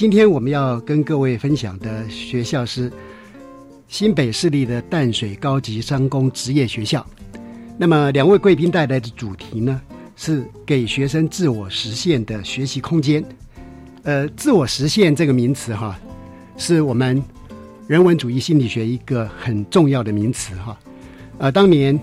[0.00, 2.90] 今天我们要跟各位分享的学校是
[3.86, 7.06] 新北市立的淡水高级商工职业学校。
[7.76, 9.78] 那么两位贵宾带来的主题呢？
[10.16, 13.22] 是给学生自我实现的学习空间。
[14.04, 16.00] 呃，自我实现这个名词哈，
[16.56, 17.22] 是我们
[17.86, 20.78] 人文主义心理学一个很重要的名词哈。
[21.36, 22.00] 呃，当年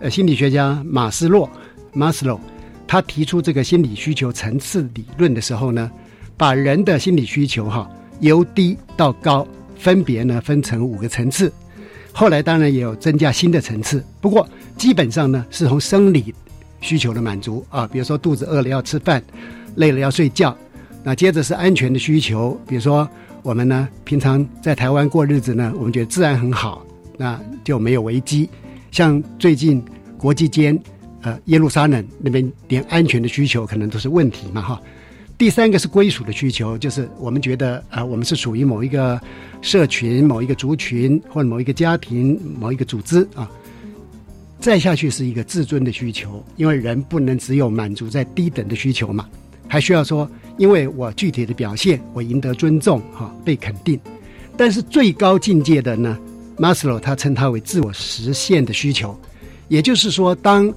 [0.00, 1.46] 呃心理学家马斯洛
[1.92, 2.40] （Maslow）
[2.86, 5.90] 他提出这个心理需求层次理论的时候呢，
[6.36, 11.52] 把人的心理需求哈由低到高分别呢分成五个层次。
[12.12, 16.34] 后来当然也有增加新的层次，不过基本上呢是从生理。
[16.82, 19.20] 需求的满足啊，比如说肚子饿了要吃饭，
[19.76, 20.56] 累了要睡觉。
[21.02, 23.08] 那接着是安全的需求，比如说
[23.42, 26.86] 我们呢平常在台湾过日子呢，我们觉得治安很好，
[27.16, 28.48] 那就没有危机。
[28.92, 29.82] 像最近
[30.18, 30.78] 国际间，
[31.22, 34.80] 呃，耶路撒冷那边连安全的需求可能都是问题嘛哈。
[35.38, 39.20] 第三个是归属的需求，就是我们觉得啊，我们是属于某一个
[39.60, 43.50] 社群、某一个族群或者某一个家庭、某一个组织啊。
[44.58, 49.28] 再下去是一个自尊的需求，因为人不能只有满足在低等的需求嘛，
[49.68, 54.00] 还需要说，因为我具体的表现，我赢得尊重，哈，被肯定。
[54.56, 56.18] 但是最高境界的呢，
[56.56, 59.14] 马斯洛他称它为自我实现的需求，
[59.68, 60.72] 也就是说，当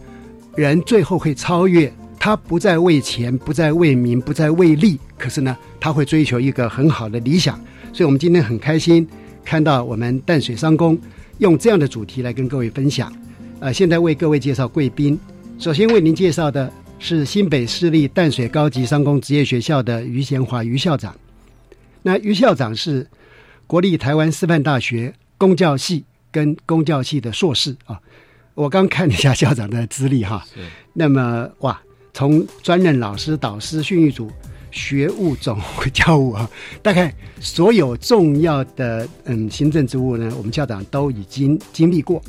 [0.55, 7.59] 人最后会超越，他不再为钱，不再为名，不再为利，可是呢，他会追求一个很好的理想。
[7.93, 9.07] 所以我们今天很开心
[9.43, 10.99] 看到我们淡水商工
[11.39, 13.11] 用这样的主题来跟各位分享。
[13.61, 15.17] 呃，现在为各位介绍贵宾。
[15.57, 21.15] 首先为您介绍的是新北市立淡水高级商工职业学校的于贤华于校长。
[22.01, 23.07] 那于校长是
[23.65, 27.99] 国立台湾师范大学公教系跟公教系的硕士啊。
[28.53, 30.45] 我刚看了一下校长的资历哈，
[30.93, 31.81] 那么哇，
[32.19, 34.29] 从专任老师、导师、训育组、
[34.71, 35.57] 学务总
[35.93, 36.49] 教务啊，
[36.81, 42.21] 大概所有重要的嗯行政职务呢，我们校长都已经经历过。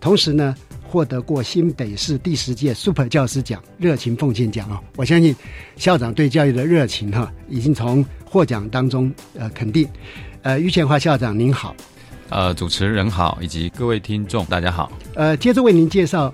[0.00, 0.54] 同时呢，
[0.88, 4.80] 获得过新北市第十届 Super 教师奖热情奉献奖啊！
[4.94, 5.34] 我相信
[5.74, 9.88] 校长对教育的热情哈，已经从获奖当中呃肯定。
[10.42, 11.74] 呃，于前华校长您好，
[12.28, 14.92] 呃，主持人好，以及各位听众大家好。
[15.16, 16.32] 呃，接着为您介绍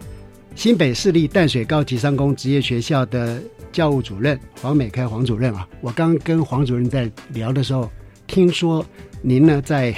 [0.55, 5.66] 新北市立淡水高级商工职业学校的教务主任黄美开黄主任啊。
[5.81, 7.91] 我刚跟黄主任在聊的时候，
[8.27, 8.84] 听说
[9.22, 9.94] 您呢在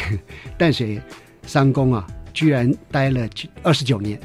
[0.56, 1.00] 淡水
[1.46, 2.06] 商工啊。
[2.34, 3.28] 居然待了
[3.62, 4.18] 二十九年，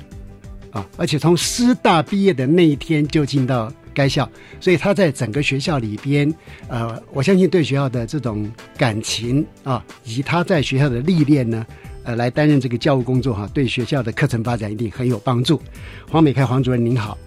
[0.72, 0.88] 啊！
[0.96, 4.28] 而且从师大毕业的那一天就进到该校，
[4.62, 6.34] 所以他在整个学校里边，
[6.70, 11.68] 呃，我相信对学校的这种感情啊，以及他在学校的历练呢，
[12.08, 15.62] 呃，来担任这个教务工作哈，对学校的课程发展一定很有帮助。
[16.10, 17.18] 黄美开黄主任您好，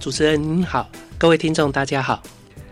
[0.00, 0.88] 主持人您好，
[1.18, 2.22] 各位听众大家好。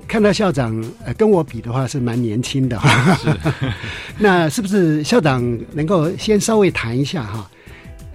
[0.06, 3.18] 看到校长呃跟我比的话是蛮年轻的哈，
[4.16, 5.42] 那是不是校长
[5.74, 7.46] 能够先稍微谈一下哈？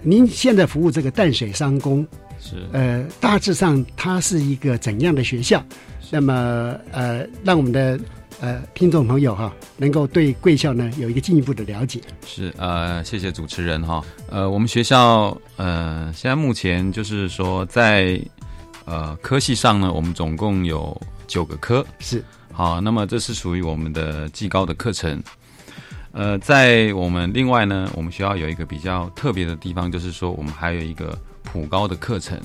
[0.02, 2.04] 您现在服务这个淡水商工
[2.40, 5.64] 是呃大致上它是一个怎样的学校？
[6.10, 8.00] 那么呃让我们的
[8.44, 12.02] 呃听众朋友哈，能够对贵校呢有一个进一步的了解。
[12.28, 14.04] 是呃，谢谢主持人哈。
[14.30, 18.20] 呃，我们学校呃，现在目前就是说在
[18.84, 21.86] 呃科系上呢，我们总共有九个科。
[22.00, 25.24] 是好，那么这是属于我们的技高的课程。
[26.12, 32.38] 呃，在我们另外呢，我们学校有一个比较特别的地方，就是说我们还有一个普高的课程。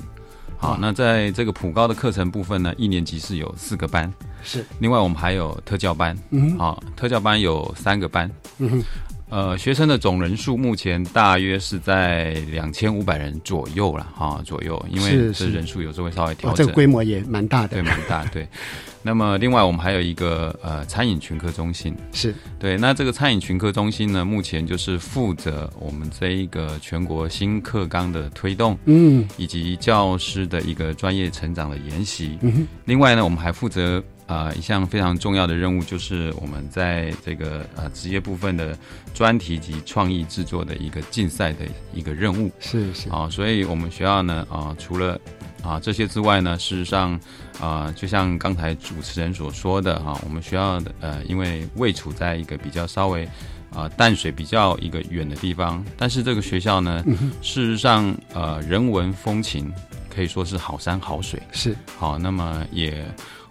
[0.60, 4.12] 好，那在这个普高的课程部分呢，一年级是有四个班，
[4.42, 4.64] 是。
[4.80, 8.28] 另外我们还有特教班，嗯哼，好，特教班有三个班，
[8.58, 8.84] 嗯哼，
[9.30, 17.68] 呃，学生的总人数目前大约是在两千五百人左右了，哈，左右，因为这是是人数有时候会稍微调整个，规模也蛮大的。
[17.68, 18.48] 对，蛮大，对。
[19.00, 32.36] 那么另外我们还有一个呃餐饮群科中心，是对，那这个餐饮群科中心呢，目前就是负责我们这一个全国新课纲的推动，嗯以及教师的一个专业成长的研习。
[32.42, 38.78] 嗯哼，另外呢，我们还负责呃一项非常重要的任务，就是我们在这个呃职业部分的
[39.12, 42.50] 专题及创意制作的一个竞赛的一个任务。
[42.60, 45.18] 是是啊，所以我们学校呢啊，除了
[45.62, 47.18] 啊这些之外呢，事实上
[47.60, 53.28] 啊，就像刚才主持人所说的哈、我们学校的呃，因为位处在一个比较稍微
[53.74, 57.02] 啊淡水比较一个远的地方，但是这个学校呢，
[57.42, 59.72] 事实上呃人文风情
[60.14, 61.42] 可以说是好山好水。
[61.50, 63.04] 是好，那么也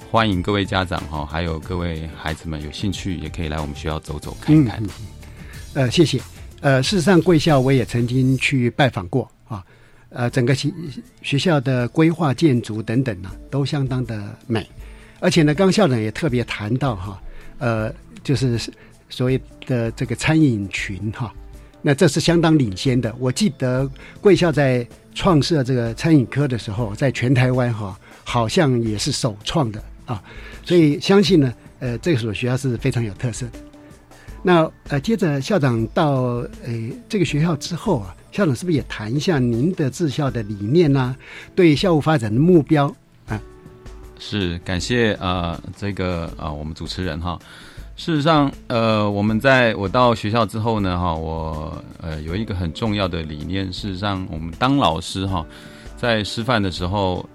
[0.09, 4.81] 欢迎各位家长哈，还有各位孩子们有兴趣也可以来我们学校走走看看。
[4.81, 4.89] 嗯
[5.73, 6.21] 呃，谢谢。
[6.61, 9.63] 呃，事实上，贵校我也曾经去拜访过啊。
[10.09, 10.71] 呃，整个学
[11.21, 14.65] 学校的规划、建筑等等呢、都相当的美。
[15.19, 17.21] 而且呢，刚校长也特别谈到哈，
[17.57, 17.93] 呃，
[18.23, 18.57] 就是
[19.09, 21.33] 所谓的这个餐饮群哈，
[21.81, 23.13] 那这是相当领先的。
[23.19, 23.87] 我记得
[24.21, 30.23] 贵校在创设这个餐饮科的时候，在全台湾哈，好像也是首创的啊。
[30.65, 33.45] 所以相信呢，呃，这所学校是非常有特色。
[34.41, 36.13] 那呃，接着校长到
[36.65, 41.15] 呃这个学校之后啊，校长是不是也谈一下您的治校的理念呢、
[41.53, 42.87] 对校务发展的目标
[43.27, 43.39] 啊？
[44.19, 47.37] 是感谢呃这个呃我们主持人哈。
[47.97, 53.73] 事实上，呃，我们在我到学校之后呢，哈，我呃有一个很重要的理念。
[53.73, 55.43] 事实上，我们当老师哈，
[55.97, 57.27] 在师范的时候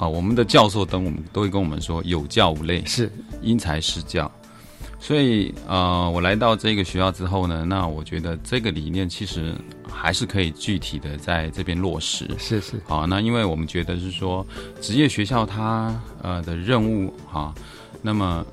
[0.00, 3.12] 啊，我们的教授等我们都会跟我们说，有教无类，是。
[3.42, 4.30] 因材施教。
[4.98, 9.54] 所以呃，我来到这个学校之后呢，那我觉得这个理念其实
[9.90, 12.26] 还是可以具体的在这边落实。
[12.38, 12.80] 是是。
[12.86, 14.46] 好，那因为我们觉得是说，
[14.80, 17.54] 职业学校它呃的任务哈，
[18.00, 18.44] 那么、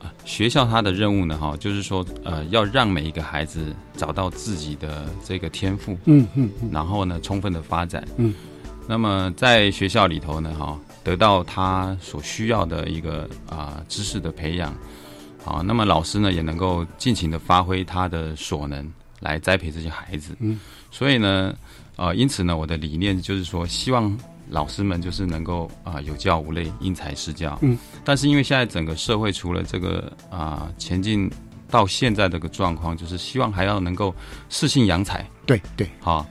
[0.00, 6.70] 呃学校它的任务呢哈，就是说呃要让每一个孩子找到自己的这个天赋，嗯嗯嗯。
[6.70, 8.34] 然后呢充分的发展，嗯，
[8.88, 14.74] 那么在学校里头呢哈，得到他所需要的一个啊、知识的培养，
[15.44, 18.90] 好，那么老师呢也能够尽情的发挥他的所能
[19.20, 20.58] 来栽培这些孩子，嗯，
[20.90, 21.54] 所以呢，
[21.96, 24.16] 呃，因此呢，我的理念就是说，希望
[24.48, 31.28] 老师们就是能够啊、有教无类，因材施教，嗯，但是因为现在整个社会除了这个啊、前进
[31.68, 34.14] 到现在这个状况，就是希望还要能够
[34.48, 36.24] 适性扬才，对对好，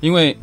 [0.00, 0.36] 因为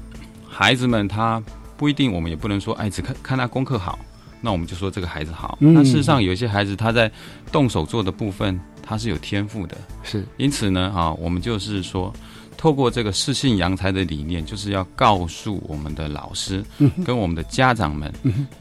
[0.48, 1.42] 孩子们他
[1.80, 3.98] 不一定，我们也不能说，哎，只看看他功课好，
[4.42, 5.58] 那我们就说这个孩子好。
[5.62, 7.10] 嗯那事实上，有一些孩子他在
[7.54, 9.78] 动手做的部分，他是有天赋的。
[10.04, 12.14] 是因此呢，啊，我们就是说，
[12.58, 18.14] 透过这个适性扬才的理念，就是要告诉我们的老师嗯跟我们的家长们，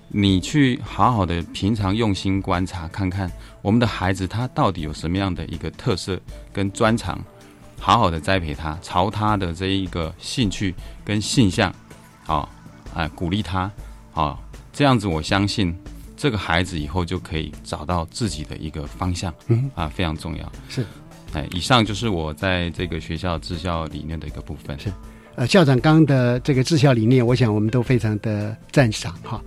[0.06, 3.28] 你去好好的平常用心观察，看看
[3.62, 6.20] 我们的孩子他到底有什么样的一个特色
[6.52, 7.18] 跟专长，
[7.80, 10.72] 好好的栽培他，朝他的这一个兴趣
[11.04, 11.74] 跟性向，
[12.28, 12.48] 啊
[12.98, 13.70] 啊鼓励他，
[14.12, 14.36] 啊
[14.72, 15.74] 这样子我相信
[16.16, 20.52] 这个孩子以后就可以找到自己的一个方向，嗯啊非常重要。
[20.68, 20.84] 是。
[21.34, 24.78] 哎，以上就是我在这个学校治校理念的一个部分。
[24.78, 24.90] 是
[25.36, 29.40] 呃，校长刚的这个治校理念，我想我们都非常的赞赏哈。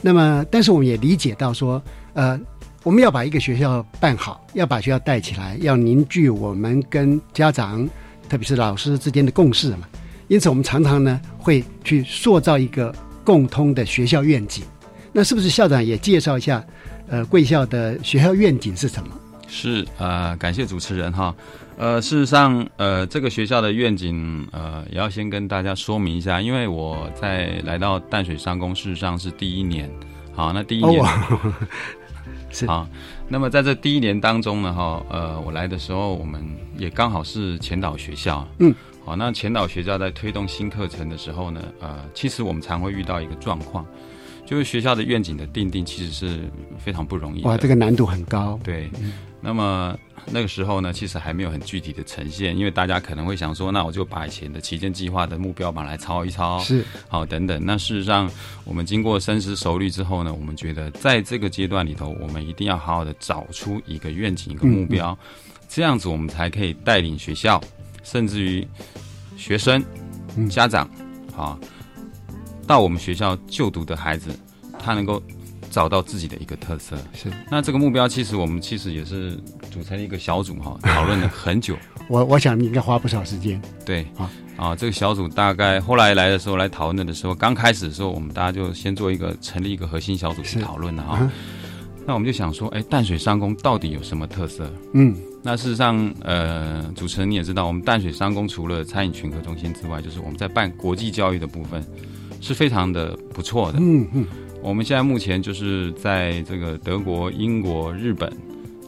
[0.00, 1.80] 那么，但是我们也理解到说，
[2.14, 2.40] 呃，
[2.82, 7.88] 我们要把一个学校办好，要把学校带起来，要凝聚我们跟家长，
[8.28, 9.86] 特别是老师之间的共识嘛。
[10.28, 14.64] 因此，我们常常呢会去塑造一个共通的学校愿景。
[15.12, 16.64] 那是不是校长也介绍一下，
[17.08, 19.08] 呃，贵校的学校愿景是什么？
[19.48, 21.34] 是呃，感谢主持人哈。
[21.78, 29.90] 呃，事实上，呃，这个学校的愿景，呃，也要先跟大家说明一下，因为我在来到淡水商工，事实上是第一年。
[30.34, 31.52] 好，那第一年，哦，
[32.50, 32.88] 是好，
[33.28, 36.42] 那么在这第一年当中呢，哈，呃，我来的时候，我们
[36.76, 38.74] 也刚好是前导学校，嗯，
[39.06, 43.86] 好，那前导学校在推动新课程的时候呢，呃，其实我们常会遇到一个状况，
[44.44, 46.40] 就是学校的愿景的定定其实是
[46.76, 47.48] 非常不容易的。
[47.48, 48.58] 哇，这个难度很高。
[48.64, 48.90] 对，
[49.40, 49.96] 那么
[50.32, 57.64] 那个时候呢，其实还没有很具体的呈现，因为大家可能会想说，那我就把以前的旗舰计划的目标把它来抄一抄，是好等等。
[57.64, 58.28] 那事实上，
[58.64, 65.16] 我们经过深思熟虑之后呢，我们觉得在这个阶段里头，我们一定要好好的找出一个愿景、一个目标，
[65.68, 67.62] 这样子我们才可以带领学校，
[68.06, 68.66] 甚至于
[69.36, 69.84] 学生、
[70.48, 70.88] 家长，
[71.36, 71.58] 啊，
[72.66, 74.30] 到我们学校就读的孩子，
[74.78, 75.20] 他能够。
[75.68, 79.38] 找到自己的一个特色是，那这个目标其实我们其实也是
[79.70, 81.76] 组成一个小组哈， 讨论了很久。
[82.08, 83.60] 我我想你应该花不少时间。
[83.84, 91.30] 对，啊啊，这个小组大概后来来的时候来讨论的时候，刚开始的时候我们大家就先做一个成立一个核心小组去讨论了哈。
[92.06, 94.72] 那我们就想说，哎，淡水商工到底有什么特色？
[94.94, 95.14] 嗯，
[95.46, 101.80] 那事实上，呃，主持人你也知道，我们淡水商工除了餐饮群科中心之外，就是我们在办国际教育的部分
[102.40, 103.78] 是非常的不错的。
[103.80, 104.26] 嗯嗯。
[104.60, 108.28] 我们现在目前就是在这个德国、英国、日本、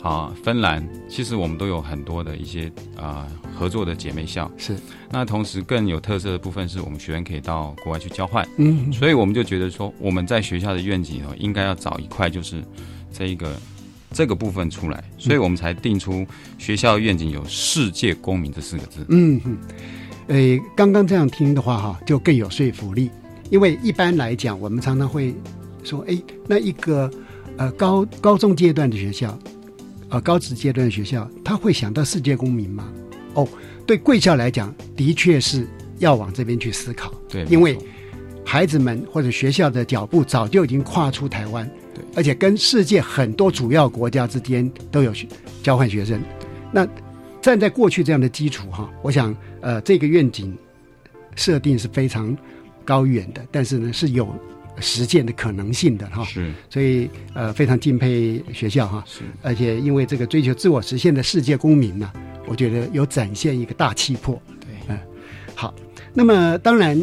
[0.03, 4.50] 啊芬兰，其实我们都有很多的一些啊合作的姐妹校。
[4.57, 4.77] 是，
[5.12, 8.45] 那同时更有特色的部分是我们学员可以到国外去交换。
[8.57, 12.65] 嗯，所以我们就觉得说，我们在学校的愿景哦，应该要找一块就是
[13.12, 13.55] 这一个
[14.19, 16.27] 这个部分出来，所以我们才定出
[16.59, 19.07] 学校愿景有世界公民这四个字。
[19.11, 19.57] 嗯嗯，
[20.27, 23.13] 诶，刚刚这样听的话哈，就更有说服力，
[23.49, 25.33] 因为一般来讲，我们常常会。
[25.85, 27.09] 说哎，那一个
[27.57, 29.39] 呃高高中阶段的学校，
[30.09, 32.93] 呃高职阶段的学校，他会想到世界公民吗？
[33.35, 33.49] 哦，
[33.87, 35.67] 对贵校来讲，的确是
[36.01, 37.15] 要往这边去思考。
[37.29, 37.79] 对，因为
[38.45, 45.12] 孩子们或者学校的脚步早就已经跨出台湾，对，而且跟世界很多主要国家之间都有
[45.62, 46.23] 交换学生。
[46.73, 46.87] 那
[47.43, 50.57] 站在过去这样的基础哈，我想呃这个愿景
[51.35, 52.37] 设定是非常
[52.85, 54.28] 高远的，但是呢是有。
[54.81, 62.12] 实践的可能性的哈，是，所以呃非常敬佩学校哈，是，而且因为这个追求自我实现的世界公民呢，
[62.47, 64.97] 我觉得有展现一个大气魄，对，嗯，
[65.52, 65.75] 好，
[66.14, 66.97] 那么当然，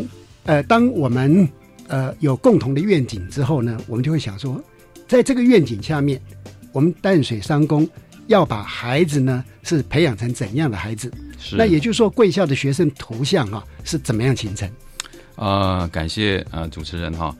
[0.45, 1.45] 呃，当我们
[1.89, 4.63] 呃有共同的愿景之后呢，我们就会想说，
[5.07, 6.19] 在这个愿景下面，
[6.71, 7.87] 我们淡水商工
[8.27, 11.11] 要把孩子呢是培养成怎样的孩子？
[11.39, 14.69] 是，那也就是说，贵校的学生图像啊是怎么样形成？
[15.35, 17.35] 啊，感谢啊主持人哈。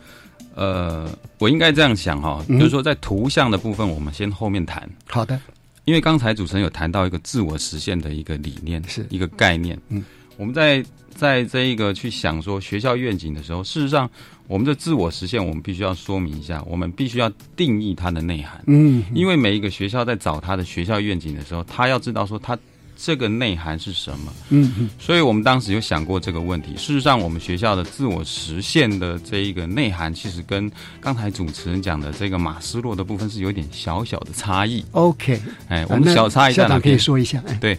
[0.54, 4.90] 呃，我应该这样想哈，就是说在图像的部分，我们先后面谈。
[5.06, 5.38] 好的，
[5.84, 9.78] 因为刚才主持人有谈到一个自我实现的一个理念，是一个概念。
[9.90, 10.02] 嗯，
[10.38, 10.82] 我们在
[11.14, 14.10] 在这一个去想说学校愿景的时候，事实上，
[14.48, 18.64] 我们的自我实现，我们必须要说明一下，我们必须要定义它的内涵。
[18.68, 22.58] 嗯，因为每一个学校在找他的学校愿景的时候，他要知道说他。
[22.98, 24.32] 这个内涵是什么？
[24.52, 26.78] 嗯嗯，所以我们当时有想过这个问题。
[26.78, 30.72] 事实上，我们学校的自我实现的这一个内涵，其实跟
[31.02, 34.82] 刚才主持人讲的这个马斯洛的部分是有点小小的差异。
[34.94, 35.38] OK，
[35.68, 36.80] 哎，我们小差异在哪？
[36.80, 37.44] 可以说一下。
[37.60, 37.78] 对，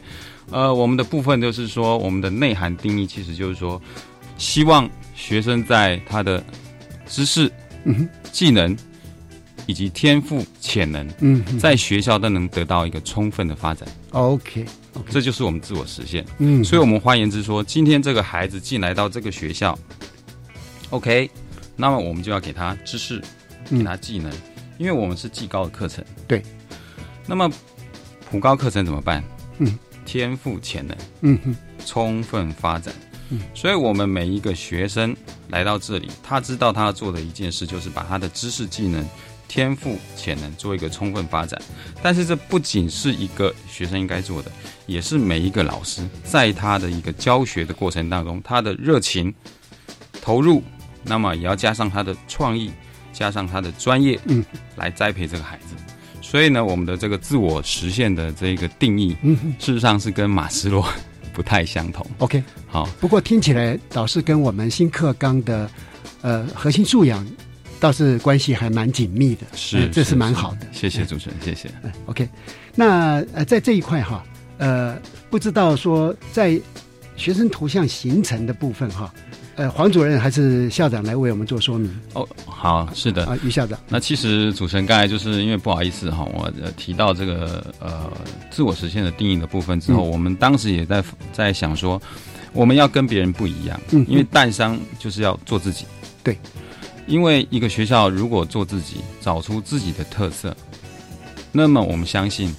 [0.50, 3.80] 呃，我们的部分就是说，我们的内涵定义，其实就是说，
[4.36, 6.44] 希望学生在他的
[7.08, 7.50] 知识、
[8.30, 8.76] 技能。
[9.68, 13.88] 以及天赋潜能，嗯，在学校都能得到一个充分的发展。
[14.12, 14.64] OK，
[15.10, 16.24] 这就是我们自我实现。
[16.38, 19.76] 嗯，所以，我们换言之说，今天这个孩子进来到这个学校
[20.90, 21.28] ，OK，
[21.74, 23.20] 那么我们就要给他知识，
[23.68, 24.32] 给他技能，
[24.78, 26.04] 因为我们是技高的课程。
[26.28, 26.40] 对，
[27.26, 27.50] 那么
[28.30, 29.20] 普高课程怎么办？
[29.58, 32.94] 嗯，天赋潜能，嗯哼，充分发展。
[33.54, 35.16] 所以我们每一个学生
[35.48, 39.06] 来到这里，他知道他要做的一件事，就是把他的知识技能。
[39.48, 41.56] 天赋潜能做一个充分发展，
[42.02, 44.50] 但是这不仅是一个学生应该做的，
[44.86, 49.32] 也是每一个老师在他的一个教学的过程当中，他的热情
[50.20, 50.64] 投入，
[51.04, 52.72] 那么也要加上他的创意，
[53.12, 55.76] 加上他的专业，嗯，来栽培这个孩子。
[56.20, 59.16] 所以呢，我们的这个自我实现的这个定义，
[59.60, 60.84] 事实上是跟马斯洛
[61.36, 62.04] 不太相同。
[62.16, 65.70] OK，好，不过听起来倒是跟我们新课纲的
[66.22, 67.24] 呃核心素养。
[67.78, 70.66] 倒是关系还蛮紧密的，是，这是蛮好的。
[70.72, 71.70] 谢谢主持人，谢谢。
[71.82, 72.26] 嗯，OK，
[72.74, 74.24] 那呃，在这一块哈，
[74.56, 76.58] 呃，不知道说在
[77.16, 79.12] 学生图像形成的部分哈，
[79.56, 81.90] 呃，黄主任还是校长来为我们做说明。
[82.12, 83.78] 哦，好，是的，啊，于校长。
[83.88, 88.12] 那其实主持人刚才就是因为不好意思哈，我提到这个呃
[88.50, 92.00] 自我实现的定义的部分之后，我们当时也在在想说，
[92.52, 95.86] 我们要跟别人不一样，嗯，因为蛋商就是要做自己，
[96.22, 96.38] 对。
[97.06, 100.54] 因为一个学校如果做自己，找出自己的特色，
[101.52, 102.52] 那么我们相信，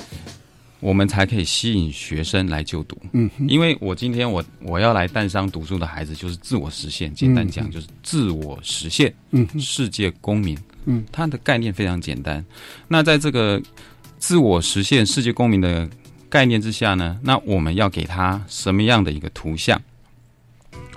[0.79, 2.97] 我们才可以吸引学生来就读。
[3.13, 7.13] 嗯，因为我今天我我要来淡商读书的孩子，就是自我实现。
[7.13, 9.13] 简单讲，就是自我实现。
[9.31, 10.57] 嗯，世界公民。
[10.85, 12.45] 嗯，它的概念非常简单。
[12.87, 13.61] 那在这个
[14.19, 15.89] 自我实现世界公民的
[16.29, 19.81] 概念之下呢，那我们要给他什么样的一个图像？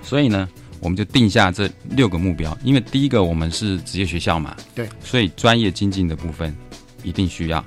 [0.03, 0.49] 所以呢，
[0.81, 2.57] 我们就定下这六个目标。
[2.63, 6.55] 因为第一个，我们是职业学校嘛，对，所以专业精进的部分
[7.03, 7.65] 一定需要。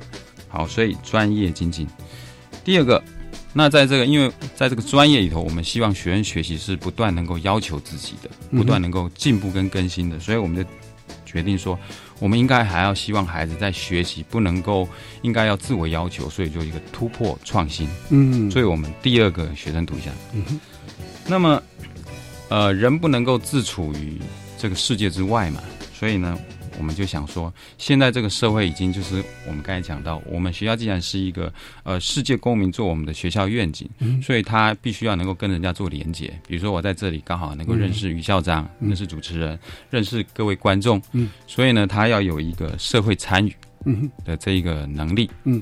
[0.53, 1.87] 好，所以专业精进。
[2.63, 3.03] 第二个，
[3.53, 10.69] 那在这个，因为在这个专业里头，我们希望学生学习是不断能够要求自己的，不断能够进步跟更新的，所以我们就
[11.25, 11.77] 决定说，
[12.19, 14.87] 我们应该还要希望孩子在学习不能够
[15.23, 17.89] 应该要自我要求，所以就一个突破创新。
[18.09, 20.13] 嗯，所以我们第二个学生图像。
[20.33, 20.59] 嗯，
[21.25, 21.59] 那么，
[22.49, 24.21] 呃，人不能够自处于
[24.59, 25.63] 这个世界之外嘛，
[25.97, 26.37] 所以呢，
[26.77, 31.51] 我们就想说，现在这个社会已经就是我们刚才讲到，我们学校既然是一个
[31.83, 33.89] 呃世界公民做我们的学校愿景，
[34.21, 36.33] 所以他必须要能够跟人家做连接。
[36.47, 39.57] 比如说我在这里刚好能够认识于校长，认识主持人，
[39.89, 43.55] 认识各位观众，嗯，所以呢，他要有一个社会参与
[44.25, 45.61] 的这一个能力，嗯，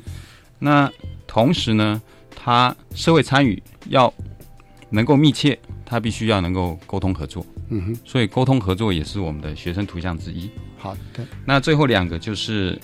[0.60, 0.91] 那
[1.27, 2.01] 同时呢，
[2.36, 4.13] 他社会参与要
[4.89, 10.50] 能够密切，他必须要能够沟通合作，嗯哼，所以沟通合作也是我们的学生图像之一。
[10.81, 10.97] 好。
[11.13, 12.79] 的，那最后两个就是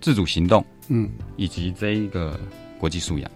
[0.00, 1.10] 自主行动嗯。
[1.36, 2.38] 以及这一个
[2.78, 3.30] 国际素养，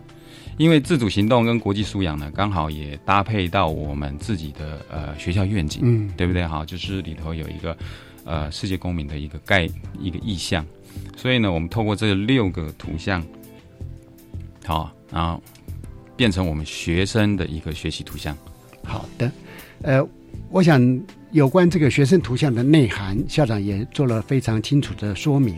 [0.56, 6.08] 因为自主行动跟国际素养呢，刚好也搭配到我们自己的呃学校愿景，嗯。
[6.16, 6.46] 对不对？
[6.46, 7.76] 哈，就是里头有一个
[8.24, 10.64] 呃世界公民的一个概一个意向，
[11.16, 13.24] 所以呢，我们透过这六个图像，
[14.64, 15.42] 好，然后
[16.16, 18.36] 变成我们学生的一个学习图像。
[18.84, 19.30] 好的，
[19.82, 20.06] 呃，
[20.50, 21.00] 我想
[21.30, 25.56] 有关这个学生图像的内涵，校长也做了非常清楚的说明。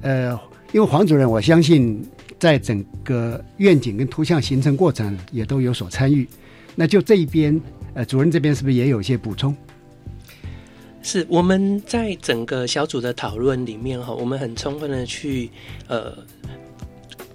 [0.00, 0.32] 呃，
[0.72, 2.02] 因为黄主任，我相信
[2.38, 6.26] 在整个愿景跟图像形成过程也都有所参与。
[6.74, 7.60] 那就这一边，
[7.94, 9.54] 呃，主任这边是不是也有一些补充？
[11.02, 15.50] 是我们在整个小组的讨论里面哈，我们很充分的去
[15.86, 16.16] 呃，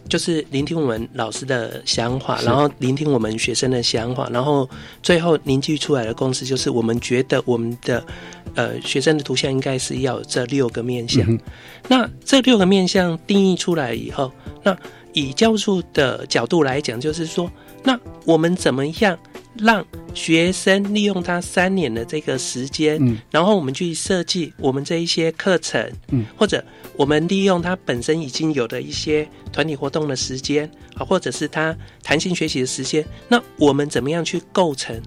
[0.10, 4.70] 就是聆听我们老师的想法，然后聆听我们学生的想法，然后
[5.02, 8.06] 最后凝聚出来的共识就是，我们觉得我们的
[8.56, 11.24] 呃学生的图像应该是要有这六个面向。
[11.28, 11.40] 嗯
[11.90, 14.32] 那这六个面向定义出来以后，
[14.64, 14.78] 那
[15.12, 17.52] 以教授的角度来讲，就是说，
[17.84, 19.20] 那我们怎么样
[19.58, 26.64] 让学生利用他三年的这个时间，嗯然后我们去设计我们这一些课程，嗯，或者
[26.96, 35.00] 我们利用他本身已经有的一些团体活动的时间，啊，或者是他弹性学习的时间，那我们怎么样去构成？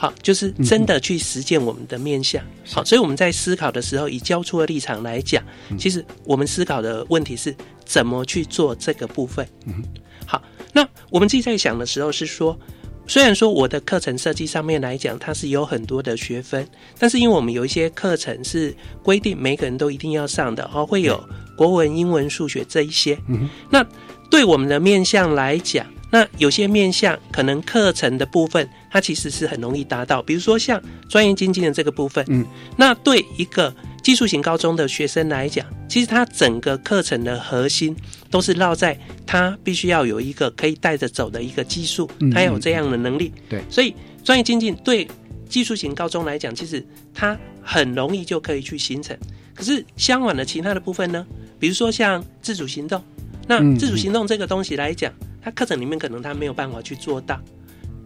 [0.00, 2.40] 好，就是真的去实践我们的面向。
[2.70, 5.42] 好，所以我们在思考的时候，以教出的立场来讲，
[5.76, 7.52] 其实我们思考的问题是
[7.84, 9.44] 怎么去做这个部分。
[9.66, 9.82] 嗯
[10.24, 10.40] 好，
[10.72, 12.56] 那我们自己在想的时候是说，
[13.08, 16.64] 虽然说我的课程设计上面来讲，它是有很多的学分，
[16.96, 21.20] 但是因为我们有一些课程是规定每个人都一定要上的，哦，会有
[21.56, 23.18] 国文、英文、数学这一些。
[23.26, 23.84] 嗯那
[24.30, 37.94] 对我们的面向来讲，那有些面向可能课程的部分，它其实是很容易达到，比如说像专业经济的这个部分，嗯，那对一个技术型高中的学生来讲，其实他整个课程的核心
[38.30, 43.62] 都是绕在他必须要有一个可以带着走的一个技术嗯，他要有这样的能力，对。
[43.68, 43.94] 所以
[44.24, 45.06] 专业经济对
[45.48, 46.82] 技术型高中来讲，其实
[47.14, 49.16] 它很容易就可以去形成。
[49.54, 51.26] 可是相反的其他的部分呢，
[51.58, 53.02] 比如说像自主行动，
[53.48, 57.40] 那嗯自主行动这个东西来讲，它课程里面可能它没有办法去做到。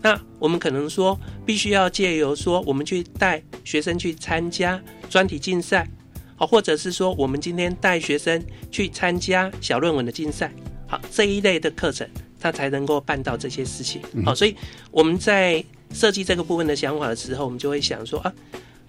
[0.01, 5.89] 那我们可能说，必须要借由说，我们去带学生去参加专题竞赛，
[6.35, 10.53] 好，或者是说，我们今天带学生去参加小论文的竞赛，
[10.89, 12.09] 好，这一类的课程，
[12.41, 14.03] 他才能够办到这些事情。
[14.25, 14.57] 好，所以
[14.91, 18.33] 我们在设计这个部分的想法的时候，我们就会想说啊，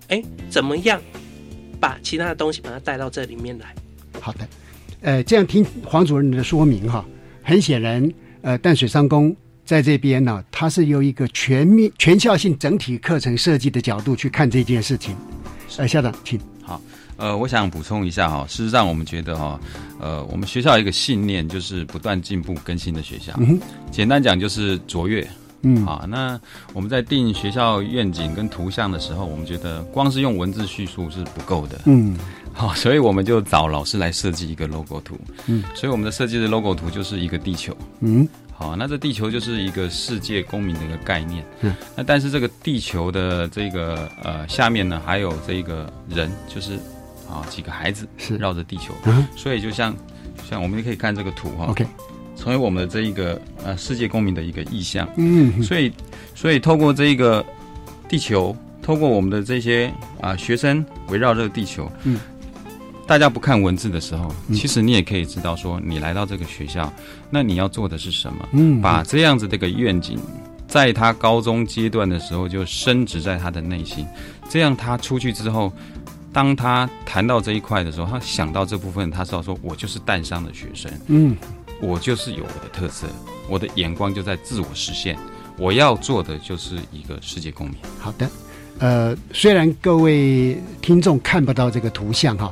[0.08, 1.00] 哎，怎么样
[1.80, 3.76] 把其他的东西把它带到这里面来？
[4.20, 4.48] 好的，
[5.04, 7.06] 呃，这样听黄主任的说明哈，
[7.44, 8.10] 很显然，
[8.42, 9.36] 呃，淡水商工
[9.66, 15.14] 在这边呢，它是由一个全面、全校性整体课程设计的角度去看这件事情。
[15.78, 16.40] 呃，校长，请。
[16.62, 16.82] 好
[17.18, 19.60] 呃，我想补充一下哈，事实上我们觉得哈，
[20.00, 23.34] 呃，我们学校一个信念就是不断进步更新的学校。
[23.38, 23.60] 嗯哼
[23.92, 25.28] 简单讲就是卓越。
[25.64, 26.40] 嗯啊，那
[26.74, 31.82] 我们在定学校愿景跟图像的时候，我们觉得光是用文字叙述是不够的。
[31.86, 32.16] 嗯
[32.54, 35.18] 好，所以我们就找老师来设计一个 logo 图。
[35.48, 37.76] 嗯，所以我们的设计的 logo 图就是一个地球。
[38.02, 41.44] 嗯好，那这地球就是一个世界公民的一个概念。
[41.62, 46.74] 嗯，那但是这个地球的这个呃下面呢，还有这个人，就是
[47.28, 49.96] 啊几个孩子是绕着地球，嗯所以就像
[50.48, 51.66] 像我们也可以看这个图哈。
[51.66, 51.84] ，OK，
[52.44, 55.08] 成为我们的这一个呃世界公民的一个意向。
[55.16, 55.64] 嗯。
[55.64, 55.92] 所以，
[56.36, 57.44] 所以透过这一个
[58.10, 62.20] 地球，透过我们的这些啊、学生围绕这个地球，嗯，
[63.08, 64.56] 大家不看文字的时候，嗯。
[64.56, 66.92] 其实你也可以知道说，你来到这个学校，
[67.30, 68.50] 那你要做的是什么？
[68.52, 68.82] 嗯。
[68.82, 70.20] 把这样子的一个愿景，
[70.68, 74.06] 在他高中阶段的时候就深植在他的内心，
[74.50, 75.72] 这样他出去之后，
[76.34, 81.38] 当他谈到这一块的时候，他想到这部分，他知道说我就是淡商的学生，嗯
[81.84, 83.08] 我就是有我的特色，
[83.50, 85.18] 我的眼光就在自我实现，
[85.58, 87.76] 我要做的就是一个世界公民。
[88.00, 88.30] 好的，
[88.80, 92.52] 呃，虽然各位听众看不到这个图像哈，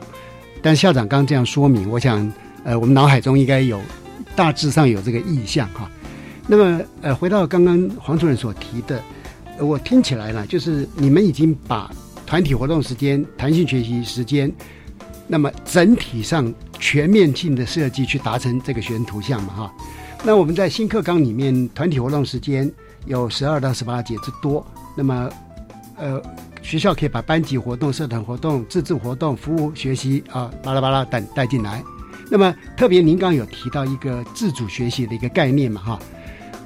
[0.62, 2.32] 但校长刚这样说明，我想
[2.66, 3.80] 呃，我们脑海中应该有
[4.36, 5.90] 大致上有这个意向哈。
[6.46, 9.02] 那么呃，回到刚刚黄主任所提的，
[9.60, 11.90] 我听起来呢，就是你们已经把
[12.26, 14.52] 团体活动时间、弹性学习时间，
[15.28, 19.74] 那么整体上全面性的设计去达成这个学生图像嘛哈。
[20.24, 22.70] 那我们在新课纲里面，团体活动时间
[23.06, 24.66] 有十二到十八节之多，
[24.98, 25.30] 那么
[25.96, 26.22] 呃，
[26.62, 31.84] 学校可以把班级活动、社团活动、自治活动、服务学习啊，巴拉巴拉等带进来。
[32.30, 36.00] 那么特别您刚有提到一个自主学习的一个概念嘛，哈。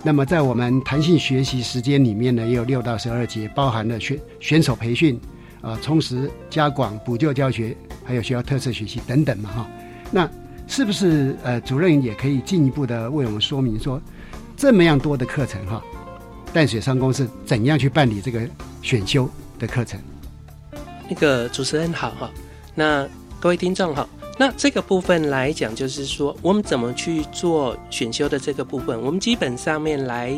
[0.03, 5.19] 那么在我们弹性学习时间里面呢，也有六到十二节，包含了选选手培训
[5.61, 9.67] 啊、充实、加广、补救教学，还有学校特色学习等等嘛，哈。
[10.11, 10.29] 那
[10.67, 14.01] 是不是呃，主任也可以进一步的为我们说明说，
[14.57, 15.83] 这么样多的课程哈，
[16.53, 18.41] 淡水商工是怎样去办理这个
[18.81, 19.99] 选修的课程？
[21.07, 22.31] 那个主持人好哈，
[22.73, 23.07] 那
[23.39, 30.35] 各位听众好，那这个部分来讲，就是说我们怎么去做选修的这个部分，我们基本上面来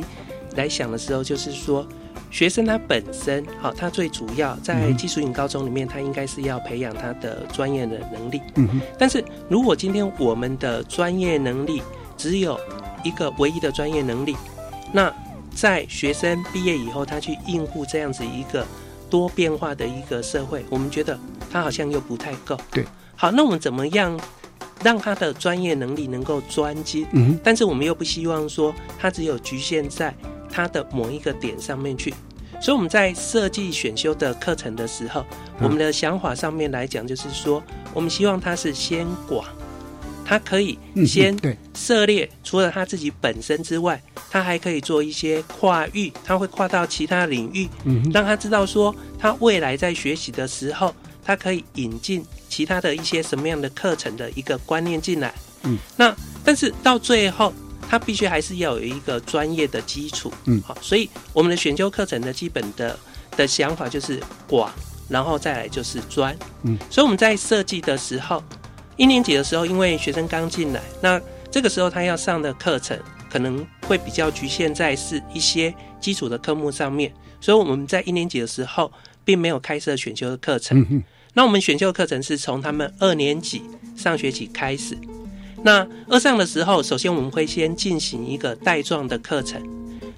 [0.55, 1.87] 来想的时候，就是说
[2.29, 8.41] 学生他本身好，他最主要在嗯技术型高中里面，他应该是要培养他的专业的能力。
[8.55, 11.81] 嗯哼，但是如果今天我们的专业能力
[12.17, 12.59] 只有
[13.03, 14.35] 一个唯一的专业能力，
[14.91, 15.13] 那
[15.55, 18.65] 在学生毕业以后，他去应付这样子一个
[19.09, 21.17] 多变化的一个社会，我们觉得
[21.49, 22.57] 他好像又不太够。
[22.69, 22.85] 对，
[23.15, 24.19] 好，那我们怎么样
[24.83, 27.05] 让他的专业能力能够专精？
[27.11, 30.13] 嗯，但是我们又不希望说他只有局限在
[30.49, 32.13] 他的某一个点上面去。
[32.59, 35.23] 所以我们在设计选修的课程的时候，
[35.59, 37.61] 我们的想法上面来讲，就是说，
[37.93, 39.45] 我们希望它是先广，
[40.27, 55.33] 它可以先对，涉猎，除了他自己本身之外，他还可以做一些跨域，他会跨到其他领域，嗯，让他知道说，他未来在学习的时候，他可以引进其他的一些什么样的课程的一个观念进来。
[55.63, 56.13] 嗯，那
[56.43, 57.53] 但是到最后，
[57.89, 60.29] 他必须还是要有一个专业的基础。
[60.43, 62.99] 嗯好，所以我们的选修课程的基本的
[63.37, 64.69] 的想法就是广，
[65.07, 66.37] 然后再来就是专。
[66.63, 68.43] 嗯，所以我们在设计的时候，
[68.97, 72.97] 一年级的时候，因为学生刚进来，那这个时候他要上的课程
[73.29, 78.91] 可能会比较局限在是一些基础的科目上面，所以我们在一年级的时候
[79.23, 80.85] 并没有开设选修的课程。
[80.89, 83.61] 嗯，那我们选修课程是从他们二年级
[83.95, 84.97] 上学期开始。
[85.63, 89.61] 那二上的时候，首先我们会先进行一个带状的课程。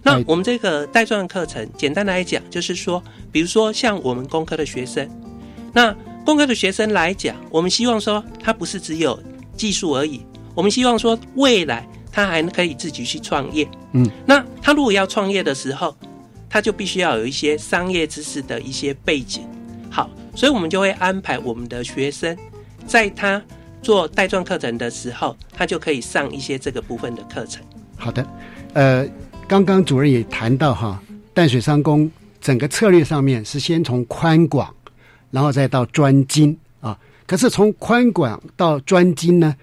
[0.03, 5.09] 那我们这个带状课程，简单来讲，就是说，比如说像我们工科的学生，
[5.73, 5.93] 那
[6.25, 9.19] 工科的学生来讲，我们希望说，他不是只有
[9.57, 10.21] 技术而已，
[10.53, 13.67] 我们希望说，未来他还可以自己去创业。
[13.93, 15.95] 嗯，那他如果要创业的时候，
[16.49, 19.43] 他就必须要有一些商业知识的一些背景。
[19.89, 22.37] 好，所以我们就会安排我们的学生，
[22.85, 23.41] 在他
[23.81, 27.63] 做带状课程的时候，他就可以上一些这个部分的课程。
[27.97, 28.25] 好的，
[28.73, 29.07] 呃，
[29.47, 31.01] 刚刚主任也谈到哈，
[31.33, 34.73] 淡水商工整个策略上面是先从宽广，
[35.31, 36.97] 然后再到专精啊。
[37.25, 39.55] 可是从宽广到专精呢，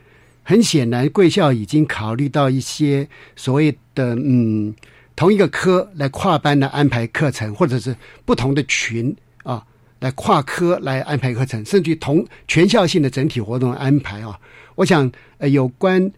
[0.43, 4.75] 很显然贵校已经考虑到一些所谓的嗯
[5.15, 9.65] 同一个科来跨班来安排课程，或者是不同的群啊
[10.01, 14.39] 来跨科来安排课程，甚至同全校性的整体活动安排啊。
[14.75, 16.13] 我想呃有关。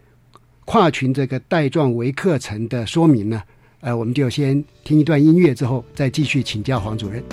[0.70, 3.42] 跨群这个带状微课程的说明呢，
[3.80, 7.24] 呃，我们就先听一段音乐之后，再继续请教黄主任。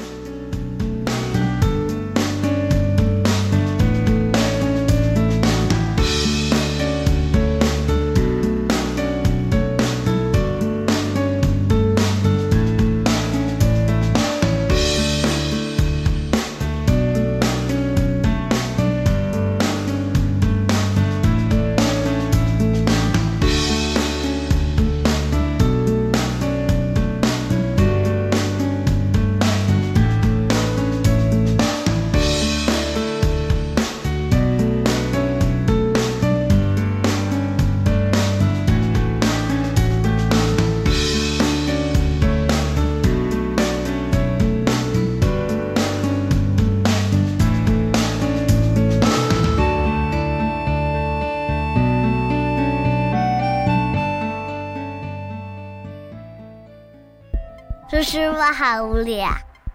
[58.46, 59.28] 我好无聊。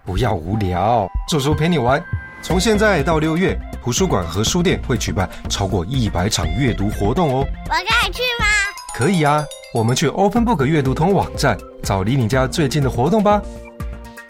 [0.05, 2.01] 不要无聊，叔叔陪你玩。
[2.41, 7.45] 从现在到六月，图书馆和书店会举办超过一百场阅读活动哦。
[7.69, 8.47] 我可以去吗？
[8.95, 13.43] 可以啊，我们去 Open Book 阅读通网站找离你家最近的活动吧。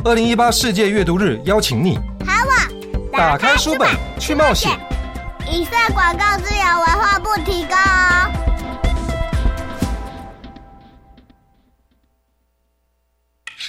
[0.05, 2.33] 二零一八世界阅读日邀请你，好
[3.12, 4.70] 我打开书本去冒险。
[5.50, 8.39] 以上广告自由文化部提供。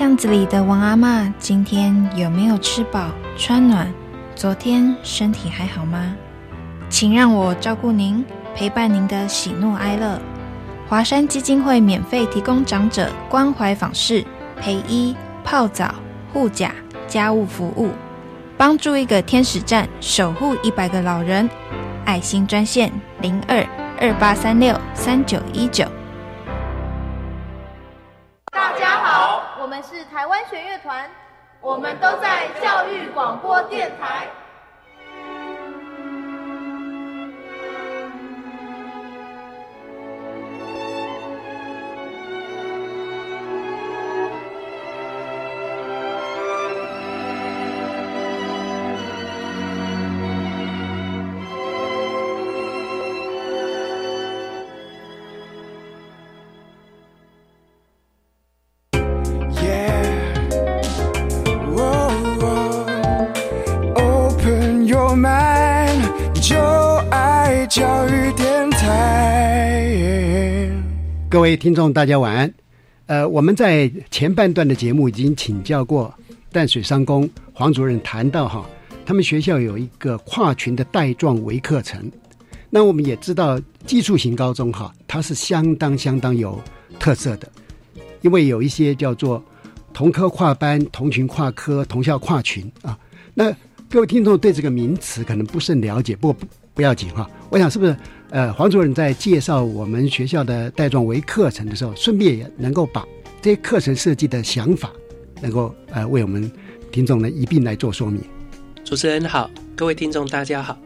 [0.00, 3.86] 巷子里的王阿妈今天有没有吃饱穿暖？
[4.34, 6.16] 昨天身体还好吗？
[6.88, 10.18] 请让我照顾您，陪伴您的喜怒哀乐。
[10.88, 14.24] 华山基金会免费提供长者关怀访视、
[14.58, 15.94] 陪医、泡澡、
[16.32, 16.72] 护甲、
[17.06, 17.90] 家务服务，
[18.56, 21.46] 帮助一个天使站守护一百个老人。
[22.06, 23.62] 爱心专线零二
[24.00, 25.84] 二八三六三九一九。
[30.50, 31.10] 是台湾弦乐团，
[31.60, 34.26] 我们都在教育广播电台。
[71.60, 72.50] 听众，大家晚安。
[73.04, 76.12] 呃，我们在前半段的节目已经请教过
[76.50, 78.66] 淡水商工黄主任，谈到哈，
[79.04, 82.10] 他们学校有一个跨群的带状微课程。
[82.70, 86.58] 那我们也知道，技术型高中哈，它是相当相当有
[86.98, 87.46] 特色的，
[88.22, 89.44] 因为有一些叫做
[89.92, 92.98] 同科跨班、同群跨科、同校跨群啊。
[93.34, 93.54] 那
[93.90, 96.48] 各位听众对这个名词可能不甚了解，不过
[96.80, 97.28] 不要紧哈。
[97.50, 97.94] 我想是不是？
[98.30, 103.06] 呃，黄主任在介绍我们学校的带状微课程的时候，顺便也能够把
[103.42, 104.90] 这些课程设计的想法，
[105.42, 106.50] 能够呃为我们
[106.90, 108.22] 听众呢一并来做说明。
[108.82, 110.78] 主持人好，各位听众大家好。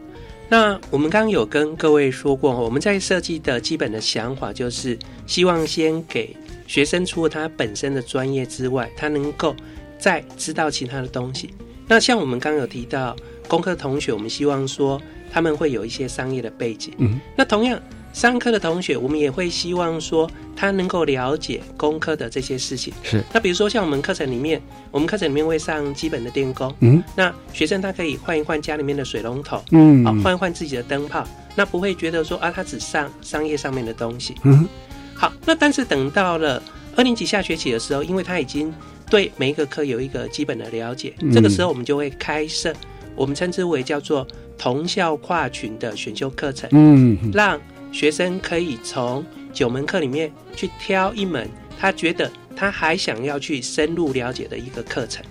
[0.49, 6.35] 那我们刚刚有跟各位说过，我们在设计的基本的想法就是希望先给
[6.67, 9.55] 学生除了他本身的专业之外，他能够
[9.97, 11.51] 再知道其他的东西。
[11.87, 13.15] 那像我们刚刚有提到
[13.47, 15.01] 工科同学，我们希望说。
[15.35, 17.77] 他们会有一些商业的背景，嗯，那同样
[18.13, 22.93] 商科的同学，我们也会希望说他能够了解工科的这些事情。
[23.03, 34.65] 是，那比如说像我们课程里面，我们课程里面会上基本的电工，嗯，那学生他可以换一换家里面的水龙头，嗯，啊，换一换自己的灯泡，那不会觉得说啊，他只上商业上面的东西，嗯，
[35.13, 36.63] 好，那但是等到了
[36.95, 38.73] 二年级下学期的时候，因为他已经
[39.09, 42.73] 对每一个科有一个基本的了解，这个时候我们就会开设，
[43.15, 44.25] 我们称之为叫做。
[44.57, 47.59] 同校跨群的选修课程，嗯，让
[47.91, 51.45] 学生可以从九门课里面去挑一门
[51.77, 55.21] 他觉得他还想要去深入了解的一个课程，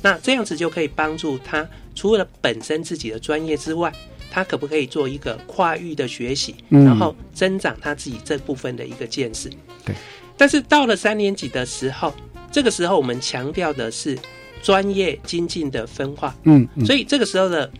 [0.00, 3.92] 那这样子就可以帮助他除了本身自己的专业之外，
[4.30, 9.50] 他可不可以做一个跨域的学习，然后增长他自己这部分的一个见识？
[9.84, 9.92] 对。
[10.36, 12.14] 但是到了三年级的时候，
[12.52, 14.16] 这个时候我们强调的是
[14.62, 17.70] 专业精进的分化，嗯，所以这个时候的。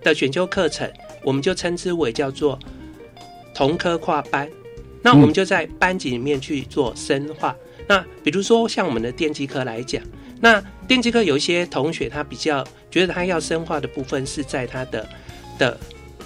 [0.00, 0.88] 的选修课程，
[1.24, 2.56] 我们就称之为叫做
[3.52, 4.48] 同科跨班。
[5.02, 7.54] 那我们就在班级里面去做深化。
[7.88, 10.00] 那比如说像我们的电机科来讲，
[10.40, 15.08] 那电机科有一些同学他比较觉得他要深化的部分是在他的
[15.58, 15.80] 的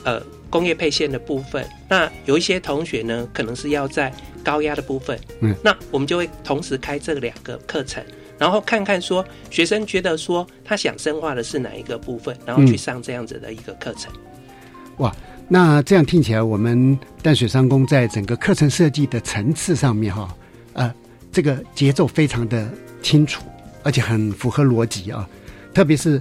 [0.05, 1.67] 呃工业配线的部分。
[1.89, 4.13] 那有一些同学呢，可能是要在
[4.45, 5.19] 高压的部分。
[5.41, 8.05] 嗯，那我们就会同时开这两个课程。
[8.39, 14.13] 然后看看说学生觉得说他想深化的是哪一个部分，然后去上这样子的一个课程。
[14.99, 15.15] 哇，
[15.49, 20.37] 那这样听起来，我们淡水商工在整个课程设计的层次上面哈，
[20.73, 20.93] 呃，
[21.31, 22.69] 这个节奏非常的
[23.01, 23.45] 清楚，
[23.83, 25.29] 而且很符合逻辑啊。
[25.73, 26.21] 特别是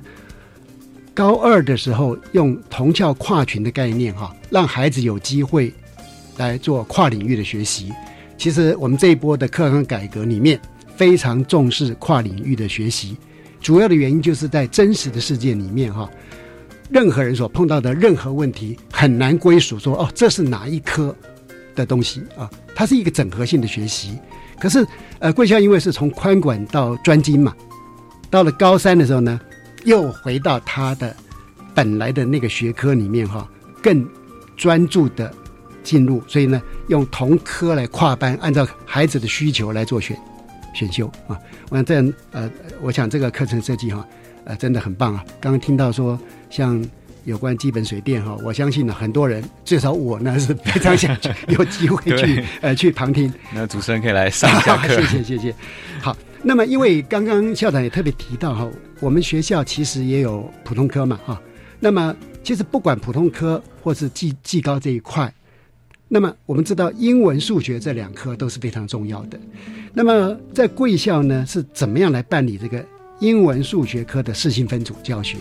[1.14, 5.74] 高二的时候，用同校跨群的概念哈，让孩子有机会
[6.38, 7.92] 来做跨领域的学习。
[8.38, 10.60] 其实我们这一波的课程改革里面。
[11.02, 13.18] 非常重视跨领域的学习。
[13.60, 16.08] 主要的原因就是在真实的世界里面哈，
[16.92, 21.16] 任何人所碰到的任何问题很难归属说哦，这是哪一科
[21.74, 22.48] 的东西啊？
[22.76, 24.16] 它是一个整合性的学习。
[24.60, 24.86] 可是
[25.18, 27.52] 呃，贵校因为是从宽管到专精嘛，
[28.30, 29.42] 到了高三的时候呢，
[29.86, 31.16] 又回到他的
[31.74, 33.50] 本来的那个学科里面哈，
[33.82, 34.08] 更
[34.56, 35.34] 专注的
[35.82, 40.16] 进入，所以呢，用同科来跨班，按照孩子的需求来做选
[40.74, 41.40] 选修啊。
[41.70, 42.50] 我想这样呃，
[42.82, 44.06] 我想这个课程设计哈，
[44.46, 45.24] 呃，真的很棒啊。
[45.40, 46.84] 刚刚听到说像
[47.26, 53.32] 有关基本水电哈，我相信呢，很多人至少我呢是非常想去 有机会去呃去旁听。
[53.54, 55.56] 那主持人可以来上一下课， 谢谢谢谢。
[56.02, 58.68] 好，那么因为刚刚校长也特别提到哈，
[59.00, 61.40] 我们学校其实也有普通科嘛哈。
[61.80, 65.32] 那么其实不管普通科或是技技高这一块，
[66.14, 69.40] 那么我们知道英文、数学这两科都是非常重要的。
[69.94, 72.84] 那么在贵校呢，是怎么样来办理这个
[73.22, 75.38] 英文、数学科的四性分组教学？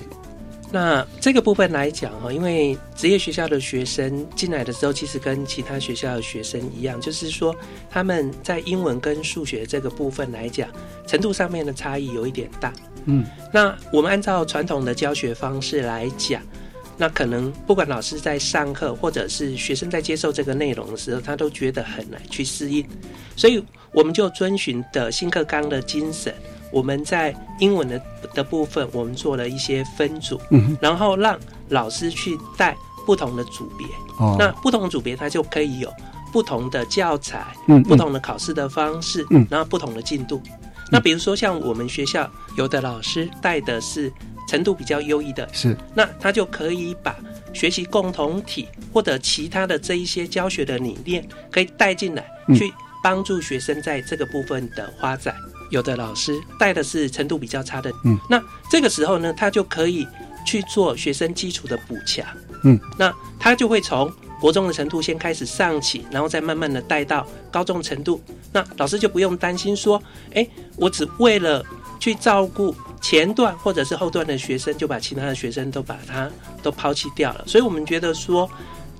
[0.70, 7.52] 那这个部分来讲哈，因为职业学校的学生进来的时候，其实跟其他学校的学生一样，就是说
[7.90, 10.68] 他们在英文跟数学这个部分来讲，
[11.04, 12.72] 程度上面的差异有一点大。
[13.06, 16.40] 嗯，那我们按照传统的教学方式来讲，
[17.00, 22.84] 那可能不管老师在上课，或者是学生在接受这个内容的时候，他都觉得很难去适应，
[23.34, 26.34] 所以我们就遵循的新课纲的精神。
[26.70, 28.00] 我们在英文的
[28.34, 33.86] 的部分，我们做了一些分组，嗯然后让老师去带不同的组别。
[34.18, 35.90] 哦那不同组别，它就可以有
[36.30, 40.40] 不同的教材，嗯嗯不同的考试的方式，嗯然后不同的进度。
[40.92, 44.12] 那比如说像我们学校有的老师带的是
[44.48, 45.76] 程度比较优异的，是。
[45.94, 47.16] 那他就可以把
[47.52, 52.54] 学习共同体或者其他的这一些教学的理念，可以带进来，嗯。
[52.54, 52.72] 去
[53.02, 55.34] 帮助学生在这个部分的发展。
[55.70, 56.38] 有的老师。
[56.58, 60.06] 带的是程度比较差的，嗯，那这个时候呢，他就可以
[60.44, 62.26] 去做学生基础的补强，
[62.64, 68.20] 嗯，那他就会从国中的程度先开始上起，然后再慢慢的带到高中程度。
[68.52, 70.02] 那老师就不用担心说，
[70.34, 71.64] 哎，我只为了
[71.98, 76.28] 去照顾前段或者是后段的学生，就把其他的学生都把他
[76.62, 77.44] 都抛弃掉了。
[77.46, 78.50] 所以我们觉得说，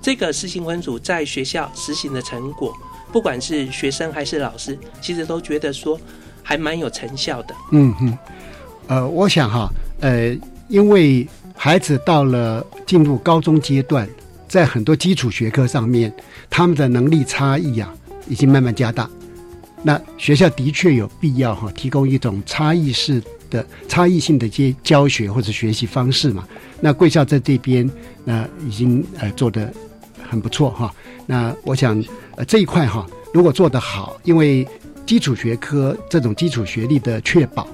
[0.01, 2.73] 这个实行分组在学校实行的成果，
[3.11, 5.99] 不管是学生还是老师，其实都觉得说
[6.43, 7.55] 还蛮有成效的。
[7.71, 8.17] 嗯哼，
[8.87, 14.07] 呃，我想哈，呃，因为孩子到了进入高中阶段，
[14.51, 16.13] 在很多基础学科上面，
[16.49, 17.89] 他们的能力差异啊，
[18.27, 19.09] 已经慢慢加大。
[19.81, 26.45] 那学校的确有必要哈，提供一种差异式的、差异性的接教学或者学习方式嘛。
[26.81, 27.89] 那贵校在这边
[28.25, 29.73] 那已经呃做得
[30.29, 30.93] 很不错哈。
[31.25, 32.03] 那我想
[32.35, 34.67] 呃这一块哈，如果做得好，因为
[35.05, 37.65] 基础学科这种基础学历的确保，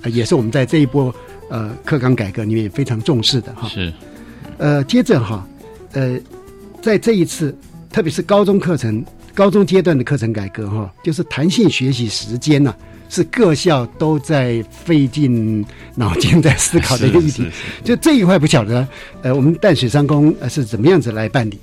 [0.00, 1.14] 呃，也是我们在这一波
[1.50, 3.68] 呃课纲改革里面非常重视的哈。
[3.68, 3.92] 是，
[4.56, 5.46] 呃，接着哈，
[5.94, 6.18] 呃，
[6.82, 7.56] 在这一次，
[7.90, 12.74] 特别是高中课程、高中阶段的课程改革哈，就是弹性学习时间呢、
[13.08, 17.48] 是各校都在费尽脑筋在思考的一个议题。
[17.82, 18.86] 就这一块不晓得，
[19.22, 21.58] 呃，我们淡水商工呃是怎么样子来办理？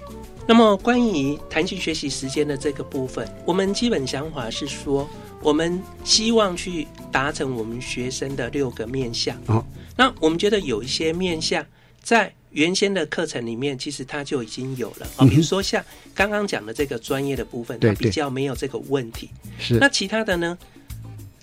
[0.47, 5.07] 那么关于弹性学习时间的这个部分，我们基本想法是说，
[5.41, 9.37] 我们希望去达成我们学生的六个面向。
[9.45, 9.63] 哦，
[9.95, 11.63] 那我们觉得有一些面向
[12.01, 15.83] 在原先的课程里面，其实它就已经有了比如说像
[16.13, 19.29] 刚刚讲的这个专业的部分，它比较没有这个问题。
[19.59, 20.57] 是那其他的呢？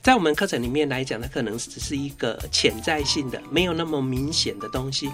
[0.01, 5.11] 在我们课程里面来讲，它可能只是一个潜在性的、没有那么明显的东西。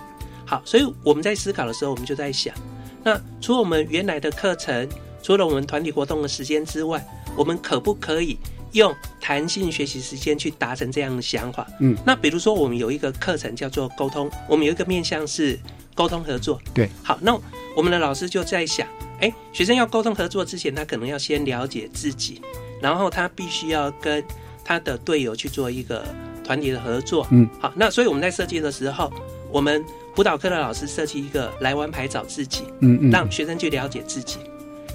[0.46, 2.54] 好，所以我们在思考的时候，我们就在想，
[3.02, 4.88] 那除了我们原来的课程，
[5.22, 7.04] 除了我们团体活动的时间之外，
[7.36, 8.36] 我们可不可以
[8.72, 11.66] 用弹性学习时间去达成这样的想法？
[11.80, 15.58] 嗯那比如说，我们有一个课程叫做沟通，我们有一个面向是
[15.94, 16.60] 沟通合作。
[16.74, 17.38] 对，好，那
[17.76, 18.86] 我们的老师就在想，
[19.20, 22.40] 哎，学生要沟通合作之前，他可能要先了解自己，
[22.80, 24.22] 然后他必须要跟
[24.64, 26.04] 他的队友去做一个
[26.44, 27.26] 团体的合作。
[27.30, 29.12] 嗯，好，那所以我们在设计的时候，
[29.50, 29.84] 我们
[30.14, 34.38] 辅导课的老师设计一个来玩牌找自己，嗯嗯让学生去了解自己。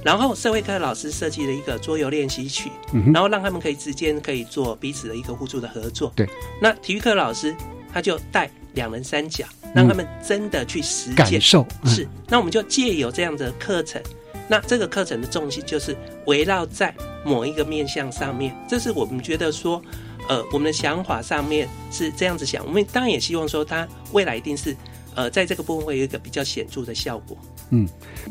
[0.02, 6.14] 然后社会科的老师设计了一个桌游练习曲，嗯然后让他们可以之间可以做彼此的一个互助的合作。
[6.16, 6.26] 对，
[6.62, 7.54] 那体育课老师
[7.92, 11.90] 他就带两人三角，让他们真的去实践、感受嗯。
[11.90, 14.02] 是，那我们就借由这样的课程，
[14.48, 15.96] 那这个课程的重心就是
[16.26, 16.94] 围绕在
[17.26, 19.82] 某一个面向上面，这是我们觉得说，
[20.28, 24.76] 呃，我们的想法上面是这样子想，我们当然也希望说，它未来一定是，
[25.16, 27.38] 呃，在这个部分会有一个比较显著的效果。
[27.72, 27.88] 嗯，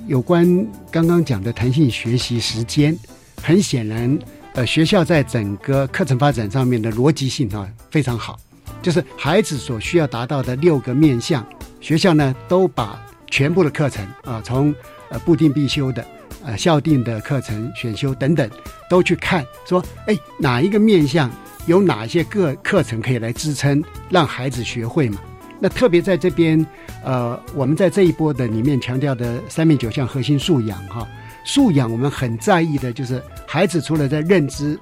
[0.06, 2.96] 有关刚刚讲的弹性学习时间，
[3.42, 4.18] 很显然，
[4.54, 8.36] 呃，学校在整个课程发展上面的逻辑性啊非常好，
[8.82, 11.46] 就是孩子所需要达到的六个面向，
[11.80, 13.00] 学校呢都把
[13.30, 14.74] 全部的课程啊，从
[15.10, 16.04] 呃固定必修的、
[16.44, 18.48] 呃校定的课程选修等等，
[18.88, 21.30] 都去看，说哎哪一个面向
[21.66, 25.18] 有哪些个课程可以来支撑，让孩子学会嘛。
[25.60, 26.64] 那特别在这边，
[27.04, 31.06] 呃，我们在这一波的里面强调的三面九项核心素养哈，
[31.44, 34.78] 素养我们很在意的就是孩子除了在认知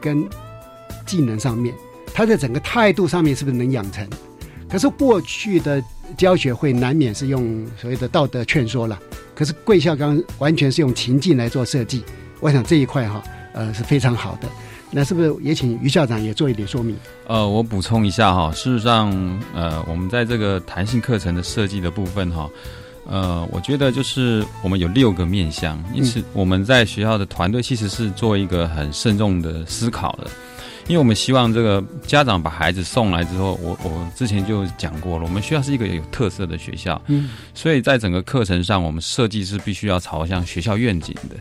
[0.00, 0.28] 跟
[1.06, 1.72] 技能上面，
[2.12, 4.06] 他在整个态度上面是不是能养成？
[4.68, 5.82] 可是过去的
[6.16, 8.98] 教学会难免是用所谓的道德劝说了，
[9.34, 12.02] 可是贵校刚完全是用情境来做设计，
[12.40, 13.22] 我想这一块哈，
[13.54, 14.48] 呃是非常好的。
[14.90, 16.96] 那是不是也请于校长也做一点说明？
[17.26, 19.10] 呃，我补充一下哈，事实上，
[19.54, 22.48] 呃，我们在这个弹性课程的设计的部分哈，
[23.06, 30.30] 呃，我觉得就是我们有六个面向，因此我们在学校的团队其实是做一个很慎重的思考的，
[30.88, 41.36] 因为我们希望这个家长把孩子送来之后，我我之前就讲过了，我们需要是一个有特色的学校，嗯，所以在整个课程上，我们设计是必须要朝向学校愿景的。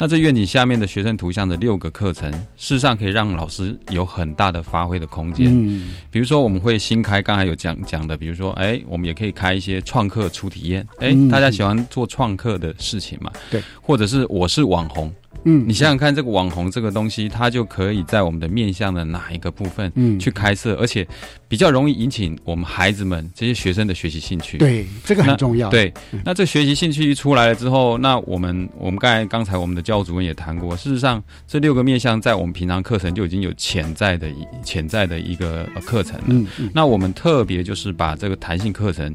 [0.00, 5.48] 那这愿景下面的学生图像的六个课程，事实上可以让老师有很大的发挥的空间。
[5.50, 10.86] 嗯，比如说我们会新开，刚才有讲讲的，比如说，哎，我们也可以开一些创客初体验。
[10.98, 13.30] 哎，大家喜欢做创客的事情嘛？
[13.50, 15.12] 对，或者是我是网红。
[15.44, 21.06] 嗯，你想想看，这个网红这个东西，它就可以在我们的面向的哪一个部分嗯去开设，而且
[21.46, 24.58] 比较容易引起我们孩子们这些学生的学习兴趣。
[24.58, 25.70] 对，这个很重要。
[25.70, 25.92] 对，
[26.24, 34.28] 那这学习兴趣一出来了之后，那我们我们刚才刚才我们的教务主任也谈过，事实上这六个面向在我们平常课程就已经有潜在的
[34.62, 36.24] 潜在的一个课程了。
[36.26, 36.70] 嗯嗯。
[36.74, 39.14] 那我们特别就是把这个弹性课程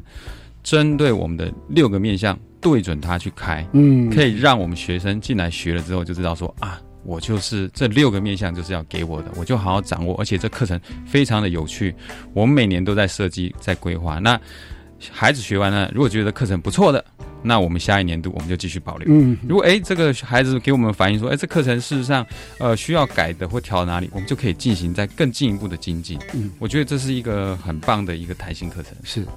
[0.63, 2.38] 针对我们的六个面向。
[2.64, 11.93] 对准它去开，嗯，可以让我们学生进来学了之后就知道说啊，我就是这六个面向就是要给我的，我就好好掌握，而且这课程非常的有趣。
[12.34, 14.18] 我们每年都在设计，在规划。
[14.20, 14.39] 那
[15.11, 17.03] 孩子学完了，如果觉得课程不错的，
[17.41, 19.05] 那我们下一年度我们就继续保留。
[19.11, 22.26] 嗯，如果哎这个孩子给我们反映说，哎这课程事实上
[22.57, 26.18] 呃需要改的或调哪里，我们就可以进行在更进一步的精进。
[26.34, 28.93] 嗯，我觉得这是一个很棒的一个弹性课程。
[29.03, 29.28] 是。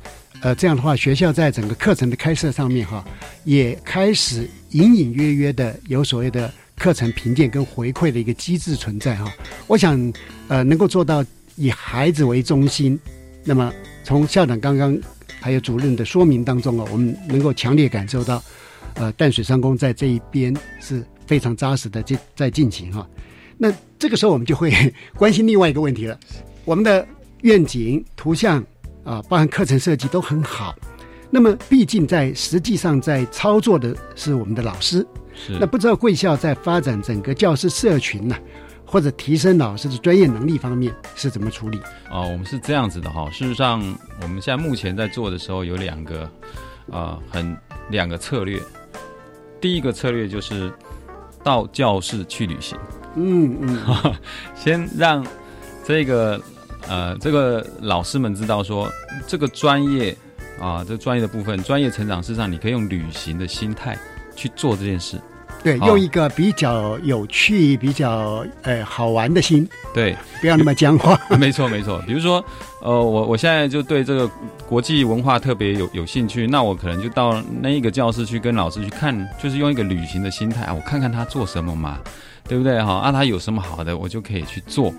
[0.42, 3.04] 呃，这样的话，学校在整个课程的开设上面哈，
[3.44, 9.32] 也开始隐隐约约的有所谓的课程评鉴跟回馈的一个机制存在哈。
[9.66, 10.12] 我想，
[10.46, 11.24] 呃，能够做到
[11.56, 12.96] 以孩子为中心，
[13.42, 13.72] 那么
[14.04, 14.96] 从校长刚刚
[15.40, 18.40] 还有主任的说明当中啊，我们能够强烈感受到，
[18.94, 23.04] 呃，淡水商工在这一边是非常扎实的在在进行哈。
[23.58, 24.72] 那这个时候我们就会
[25.16, 26.16] 关心另外一个问题了，
[26.64, 27.04] 我们的
[27.40, 28.64] 愿景图像。
[29.06, 30.74] 啊，包含课程设计都很好，
[31.30, 38.36] 那么毕竟在实际上在操作的是我们的老师，是那不知道贵校在发展整个教师社群呢，
[38.84, 41.78] 或者提升老师的专业能力方面是怎么处理？
[42.10, 43.78] 哦，我们是这样子的哈，事实上
[44.22, 46.28] 我们现在目前在做的时候有两个
[46.90, 47.56] 啊，很
[47.90, 48.60] 两个策略，
[49.60, 50.72] 第一个策略就是
[51.44, 52.76] 到教室去旅行，
[53.14, 54.14] 嗯嗯，
[54.56, 55.24] 先让
[55.84, 56.42] 这个。
[56.88, 58.90] 呃，这个老师们知道说，
[59.26, 60.16] 这个专业
[60.60, 63.98] 啊，这专业的部分，专业成长事实上，你可以用旅行的心态
[64.34, 65.20] 去做这件事。
[65.64, 69.68] 对，用一个比较有趣、比较呃好玩的心。
[69.92, 71.18] 对，不要那么僵化。
[71.36, 72.00] 没错，没错。
[72.06, 72.44] 比如说，
[72.80, 74.30] 呃，我我现在就对这个
[74.68, 81.98] 国际文化特别有有兴趣，那我可能就到那一个教室去跟老师去看，就是用一个旅行的心态啊，我看看他做什么嘛。
[82.48, 82.94] 对不对哈？
[82.94, 84.92] 啊，他有什么好的，我就可以去做。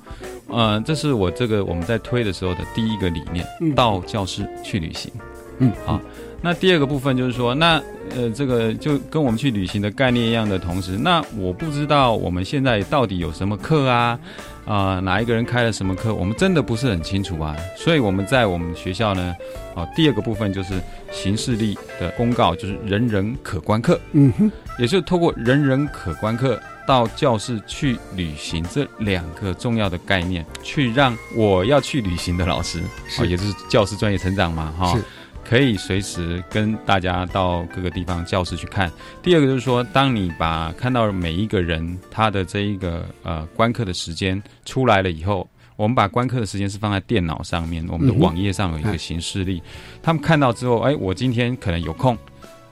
[0.47, 3.45] 呃，这是我这个我们在推的时候的第一个理念，
[3.75, 5.11] 到教室去旅行。
[5.59, 5.99] 嗯，好。
[6.39, 7.81] 那第二个部分就是说，那
[8.15, 14.19] 呃，这个就跟我们去旅行的概念一样的同时，那我不知道我们现在到底有什么课啊？
[14.65, 16.13] 啊，哪一个人开了什么课？
[16.13, 17.55] 我们真的不是很清楚啊。
[17.75, 19.35] 所以我们在我们学校呢，
[19.73, 20.75] 啊，第二个部分就是
[21.11, 23.99] 形式力的公告，就是人人可观课。
[24.11, 26.59] 嗯哼，也是透过人人可观课。
[26.87, 32.81] 到教室去旅行这两个重要的概念，去让我要去旅行的老师，
[33.27, 34.97] 也是教师专业成长嘛，哈，
[35.43, 38.89] 可以随时跟大家到各个地方教室去看。
[39.21, 49.61] 第二个就是说，当你把看到每一个人他的这一个呃观课的时间出来了以后，我们把观课的时间是放在电脑上面，我们的网页上有一个形式力，
[50.01, 52.17] 他们看到之后，哎，我今天可能有空。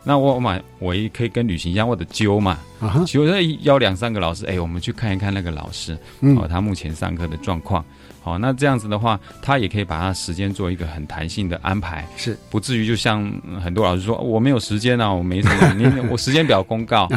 [0.08, 2.60] 那我嘛，我也可以跟旅行一样，或者揪嘛，
[3.08, 3.26] 揪
[3.62, 7.84] 邀两三个老师，哎，我们去看一看那个老师，哦，他目前上课的状况，
[8.26, 12.36] 好，那这样子的话，他也可以把他时间做一个很弹性的安排，是。
[12.49, 13.23] 不至于就像
[13.63, 17.07] 很多老师说我没有时间啊，我没什么， 你我时间表公告，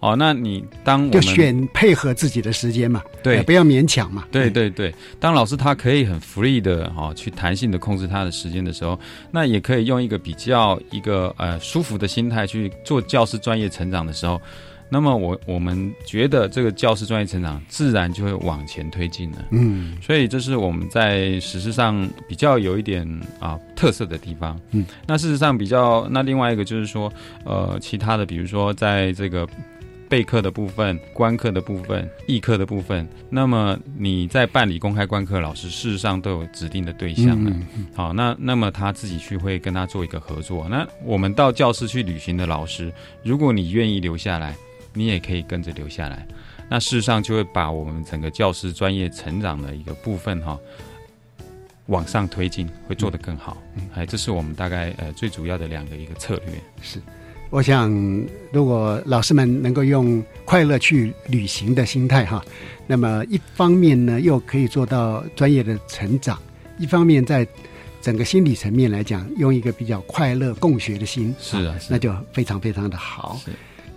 [0.00, 3.38] 哦，那你当我就们选配合自己的时间嘛，对。
[3.38, 9.00] 呃不要勉强嘛，对对对，当老师他可以很 free 的哈、哦、去弹性的控制他的时间的时候，
[9.30, 14.38] 那也可以用一个比较一个呃舒服的心态去做教师专业成长的时候，
[14.90, 19.44] 那么我我们觉得这个教师专业成长自然就会往前推进了。
[19.50, 23.06] 嗯所以这是我们在实施上比较有一点
[23.38, 24.58] 啊特色的地方。
[24.70, 27.12] 嗯，那事实上比较那另外一个就是说，
[27.44, 29.46] 呃，其他的比如说在这个
[30.08, 37.50] 备课的部分、观课的部分、议课的部分，那么你在办理公开观课，老师事实上都有指定的对象了。
[37.50, 40.66] 嗯嗯好，那那么他自己去会跟他做一个合作。
[40.70, 42.90] 那我们到教室去旅行的老师，
[43.22, 44.56] 如果你愿意留下来，
[44.94, 46.26] 你也可以跟着留下来。
[46.70, 50.58] 那事实上就会把我们整个教师专业成长的一个部分哈、
[51.86, 53.56] 往上推进，会做得更好。
[53.94, 56.54] 哎，这是我们大概呃最主要的两个一个策略。
[56.82, 57.00] 是，
[57.48, 57.90] 我想
[58.52, 62.44] 如果老师们能够用快乐去旅行的心态哈，
[62.86, 66.38] 那么一方面呢又可以做到专业的成长，
[66.78, 67.46] 一方面在
[68.02, 73.40] 整个心理层面来讲，用一个比较快乐共学的心，是啊，那就非常非常的好。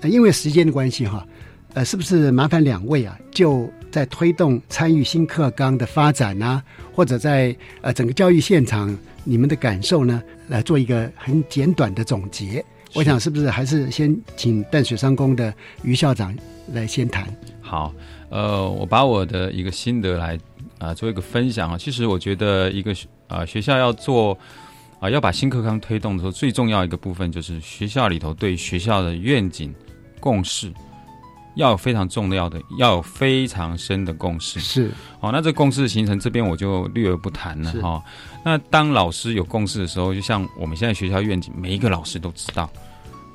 [0.01, 1.25] 呃因为时间的关系哈，
[1.73, 12.63] 呃，是不是麻烦两位啊，就在推动参与新课纲的发展啊，或者在呃整个教育现场你们的感受呢，来做一个很简短的总结？
[12.93, 16.35] 我想是不是还是先请淡水商工的于校长
[16.73, 17.25] 来先谈？
[17.61, 17.93] 好，
[18.29, 20.35] 呃，我把我的一个心得来
[20.77, 21.77] 啊、呃做一个分享啊。
[21.77, 24.37] 其实我觉得一个学啊、学校要做
[24.99, 29.73] 啊、要把新课纲推动的时候，最重要一个部分就是学校里头对学校的愿景
[30.21, 30.71] 共识
[31.55, 34.57] 要有非常重要的，要有非常深的共识。
[34.61, 37.81] 是，哦、那这共识的形成这边我就略而不谈了是。
[37.81, 38.01] 哈、
[38.45, 42.69] 那当老师有共识的时候，就像我们现在学校愿景，每一个老师都知道，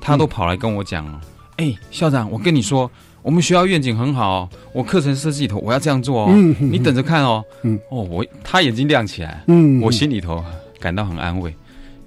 [0.01, 1.21] 他都跑来跟我讲哦，
[1.57, 2.89] 哎、校长，我跟你说。
[3.23, 7.43] 我们学校愿景很好哦，我课程设计里头我要这样做哦，你等着看哦。
[7.63, 7.77] 嗯。
[7.89, 10.41] 哦，我他眼睛亮起来，嗯我心里头
[10.79, 11.53] 感到很安慰，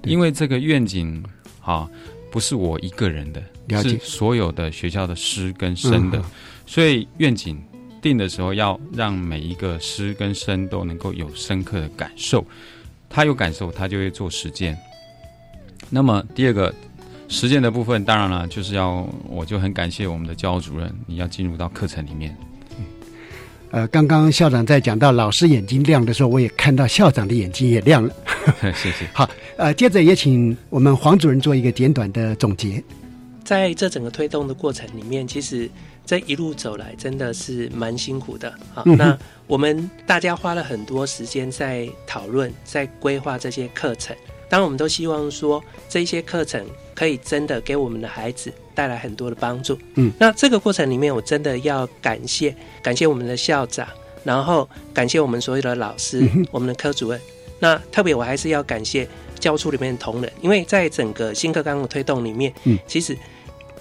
[0.05, 1.23] 因为这个愿景
[1.59, 1.87] 哈、
[2.31, 6.23] 不是我一个人的，了解是所有的学校的师跟生的，嗯
[6.65, 7.61] 所以愿景
[8.01, 12.45] 定的时候要让每一个师跟生都能够有深刻的感受，
[13.09, 14.77] 他有感受，他就会做实践。
[15.89, 16.73] 那么第二个
[17.27, 22.35] 实践的部分，当然了，就是要我就很感谢我们的教务主任，你要进入到课程里面。
[23.71, 28.13] 呃，刚刚校长在讲到老师眼睛亮的时候，我也看到校长的眼睛也亮了。
[28.75, 29.07] 谢谢。
[29.13, 32.83] 好，呃，接着也请我们黄主任做一个简短的总结。
[33.51, 35.69] 在这整个推动的过程里面，其实
[36.05, 38.81] 这一路走来真的是蛮辛苦的啊。
[38.85, 44.15] 嗯那我们大家花了很多时间在讨论、在规划这些课程。
[44.47, 49.77] 当然，我们都希望说这些课程可以真的给我们的孩子带来很多的帮助。
[49.95, 53.85] 嗯，那这个过程里面，我真的要感谢感谢我们的校长，
[54.23, 57.19] 然后感谢我们所有的老师、嗯我们的科主任。
[57.59, 59.05] 那特别我还是要感谢
[59.37, 63.15] 教处里面的同仁，因为在整个新课纲的推动里面，嗯其实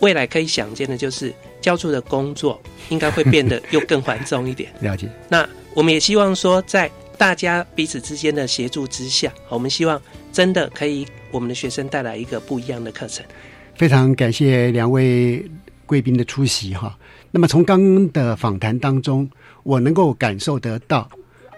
[0.01, 4.73] 未来可以想见的就是教处的工作应该会变得 又更繁重一点。
[4.81, 5.09] 了解。
[5.29, 10.01] 那我们也希望说，在大家彼此之间的协助之下，我们希望
[10.33, 13.25] 真的可以我们的学生带来一个不一样的课程。
[13.77, 15.45] 非常感谢两位
[15.87, 16.99] 贵宾的出席哈。
[17.31, 19.29] 那么从刚刚的访谈当中，
[19.63, 21.09] 我能够感受得到，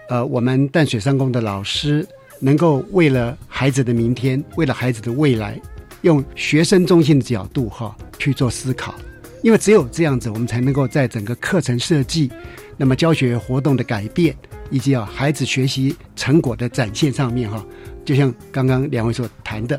[0.09, 2.05] 呃，我们淡水商工的老师
[2.39, 5.59] 能够为了孩子的明天，为了孩子的未来，
[6.03, 8.95] 用学生中心的角度哈去做思考。
[9.41, 12.31] 因为只有这样子，我们才能够在整个课程设计、
[12.77, 14.33] 那么教学活动的改变，
[14.69, 17.61] 以及啊孩子学习成果的展现上面哈，
[18.05, 19.77] 就像刚刚两位所谈的，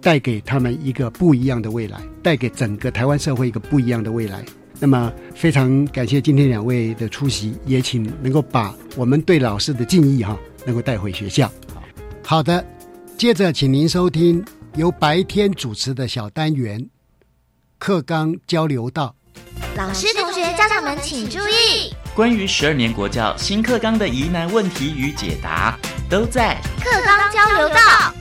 [0.00, 4.42] 带给他们一个不一样的未来，带给整个台湾社会一个不一样的未来。
[4.80, 11.52] 那么非常感谢今天两位的出席，也请能够把我们对老师的敬意哈，能够带回学校。
[12.24, 12.64] 好的，
[13.18, 14.42] 接着请您收听
[14.74, 16.88] 由白天主持的小单元
[17.78, 19.14] 课纲交流道。
[19.76, 28.14] 老师、同学、家长们请注意，关于十二年国教新课纲的疑难问题与解答，都在课纲交流道。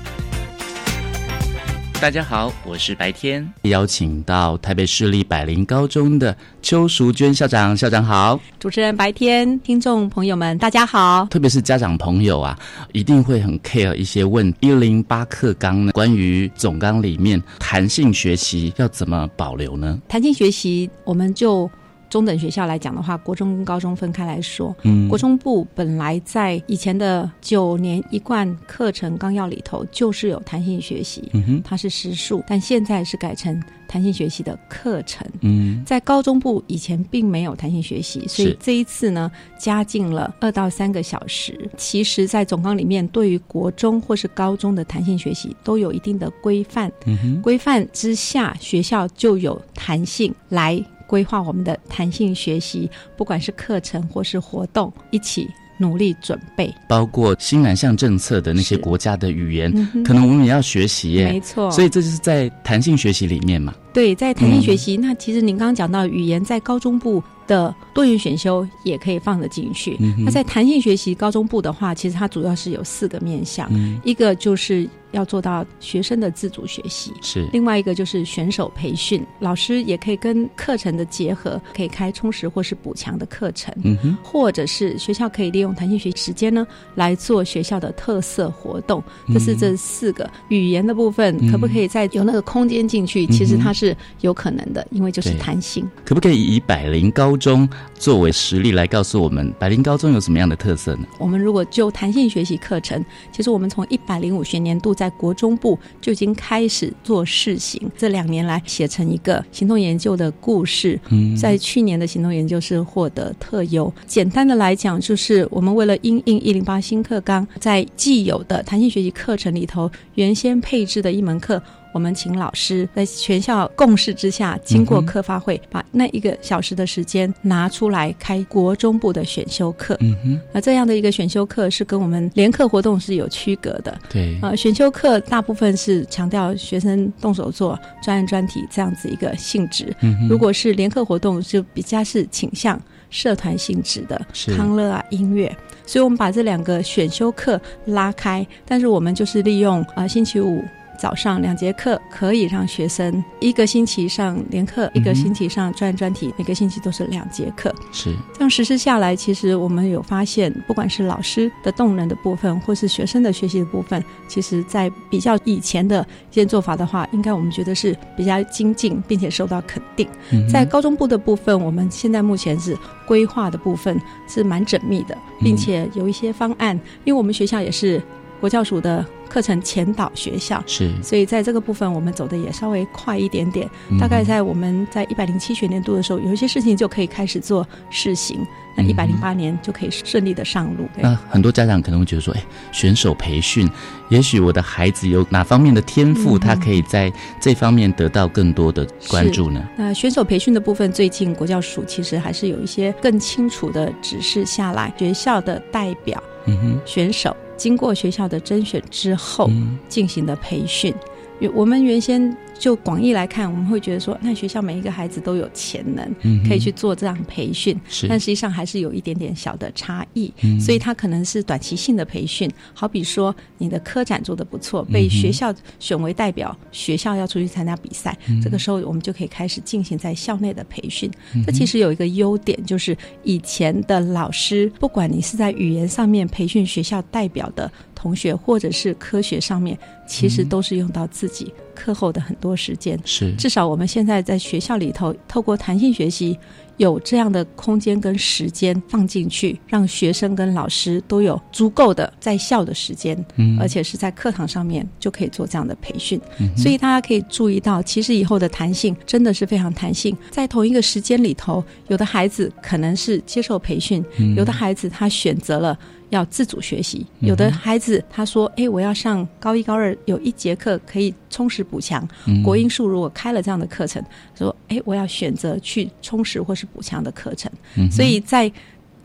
[2.01, 8.39] 大家好，我是白天，邀请到台北市立百灵高中的邱淑娟校长，校长好。
[8.59, 11.27] 主持人白天，听众朋友们，大家好。
[11.29, 12.57] 特别是家长朋友啊，
[12.91, 20.01] 一定会很 care 一些问一零八课纲呢，关于总纲里面弹性学习要怎么保留呢？
[20.07, 21.69] 弹性学习，我们就
[22.11, 33.57] 中等学校来讲的话，国中跟高中分开来说，嗯国中部本来在以前的九年一贯课程纲要里头就是有弹性学习，嗯哼它是时数，但现在是改成
[33.87, 35.25] 弹性学习的课程。
[35.39, 41.57] 嗯在高中部以前并没有弹性学习，所以是这一次呢加进了二到三个小时。
[41.77, 46.91] 其实，在总纲里面，对于国中或是高中的弹性学习都有一定的规范。
[47.05, 55.45] 嗯哼规范之下，学校就有弹性来规划我们的弹性学习，不管是课程或是活动，一起
[55.77, 56.73] 努力准备。
[56.87, 61.25] 包括新南向政策的那些国家的语言嗯，可能我们也要学习耶。
[61.25, 63.75] 没错所以这就是在弹性学习里面嘛。
[63.93, 67.21] 对，在弹性学嗯习，那其实您刚刚讲到语言，在高中部
[67.51, 69.97] 的多元选修也可以放得进去。
[69.99, 77.11] 嗯那在弹性学习高中部的话，其实它主要是有四个面向，嗯一个就是要做到学生的自主学习。
[77.21, 89.03] 是另外一个就是选手培训，老师也可以跟课程的结合，可以开充实或是补强的课程，嗯哼或者是学校可以利用弹性学习时间呢来做学校的特色活动。
[89.27, 93.27] 嗯这是这四个语言的部分，嗯可不可以再有那个空间进去？
[93.27, 95.85] 其实它是有可能的，因为就是弹性。
[96.05, 101.07] 可不可以以百灵高中作为实例来告诉我们，百灵高中有什么样的特色呢？
[101.17, 110.99] 我们如果就弹性学习课程，其实我们从一百零五学年度在国中部就已经开始做试行，这两年来写成一个行动研究的故事。
[111.09, 113.91] 嗯在去年的行动研究是获得特优。
[114.05, 121.61] 简单的来讲，就是我们为了因应一零八新课纲，在既有的弹性学习课程里头，原先配置的一门课。
[121.93, 129.97] 我们请老师在全校共识之下，经过嗯哼课发会，把那一个小时的时间拿出来开国中部的选修课。
[129.99, 133.97] 嗯哼，那这样的一个选修课是跟我们联课活动是有区隔的。
[134.09, 139.93] 对呃，选修课大部分是强调学生动手做、专案专题这样子一个性质。
[140.01, 144.19] 嗯哼如果是联课活动，就比较是倾向社团性质的
[144.55, 145.53] 康乐啊、音乐。
[145.85, 150.63] 所以我们把这两个选修课拉开，但是我们就是利用啊、呃星期五。
[151.01, 157.73] 早上两节课可以让学生一个星期上连课，一个星期上专案专题，每个星期都是两节课。
[157.91, 158.15] 是。
[158.31, 170.07] 这样实施下来，其实我们有发现，不管是老师的动能的部分，或是学生的学习的部分，其实在比较以前的一些做法的话，应该我们觉得是比较精进，并且受到肯定。
[170.31, 172.77] 嗯在高中部的部分，我们现在目前是
[173.07, 177.99] 规划的部分是蛮缜密的，并且有一些方案，因为我们学校也是
[178.41, 183.69] 国教署的课程前导学校，是所以在这个部分我们走的也稍微快一点点。
[183.89, 190.85] 嗯大概在我们在一百零七学年度的时候，有一些事情就可以开始做试行，那嗯一百零八年就可以顺利的上路。
[190.95, 193.69] 对那很多家长可能会觉得说，哎，选手培训，
[194.09, 199.63] 也许我的孩子有哪方面的天赋，嗯他可以在这方面得到更多的关注呢？
[199.77, 210.91] 那选手培训的部分，最近国教署其实还是有一些更清楚的指示下来，学校的代表嗯哼，选手经过学校的甄选之后嗯进行的培训。
[210.91, 211.10] 原
[211.49, 218.07] 我们原先就广义来看，我们会觉得说，那学校每一个孩子都有潜能，嗯可以去做这样培训，是。
[218.07, 220.59] 但实际上还是有一点点小的差异，嗯。
[220.59, 231.09] 所以它可能是短期性的培训，好比说你的科展做得不错，被学校选为代表，学校要出去参加比赛，嗯这个时候我们就可以开始进行在校内的培训。
[231.33, 237.71] 嗯这其实有一个优点，就是以前的老师，不管你是在语言上面培训学校代表的
[238.01, 239.77] 同学，或者是科学上面，
[240.07, 242.99] 其实嗯都是用到自己课后的很多时间。
[243.05, 246.35] 是至少我们现在在学校里头，透过弹性学习，
[246.77, 256.19] 有这样的空间跟时间放进去，让学生跟老师都有足够的在校的时间，嗯而且是在课堂上面就可以做这样的培训。
[256.39, 265.77] 嗯所以大家可以注意到，其实以后的弹性真的是非常弹性，在同一个时间里头，有的孩子可能是接受培训，嗯有的孩子他选择了。
[266.11, 272.07] 要自主学习，嗯有的孩子他说：“哎，我要上高一、高二，有一节课可以充实补强。
[272.27, 274.03] 嗯国英数如果开了这样的课程，
[274.37, 277.51] 说：哎，我要选择去充实或是补强的课程。
[277.89, 278.51] 所以在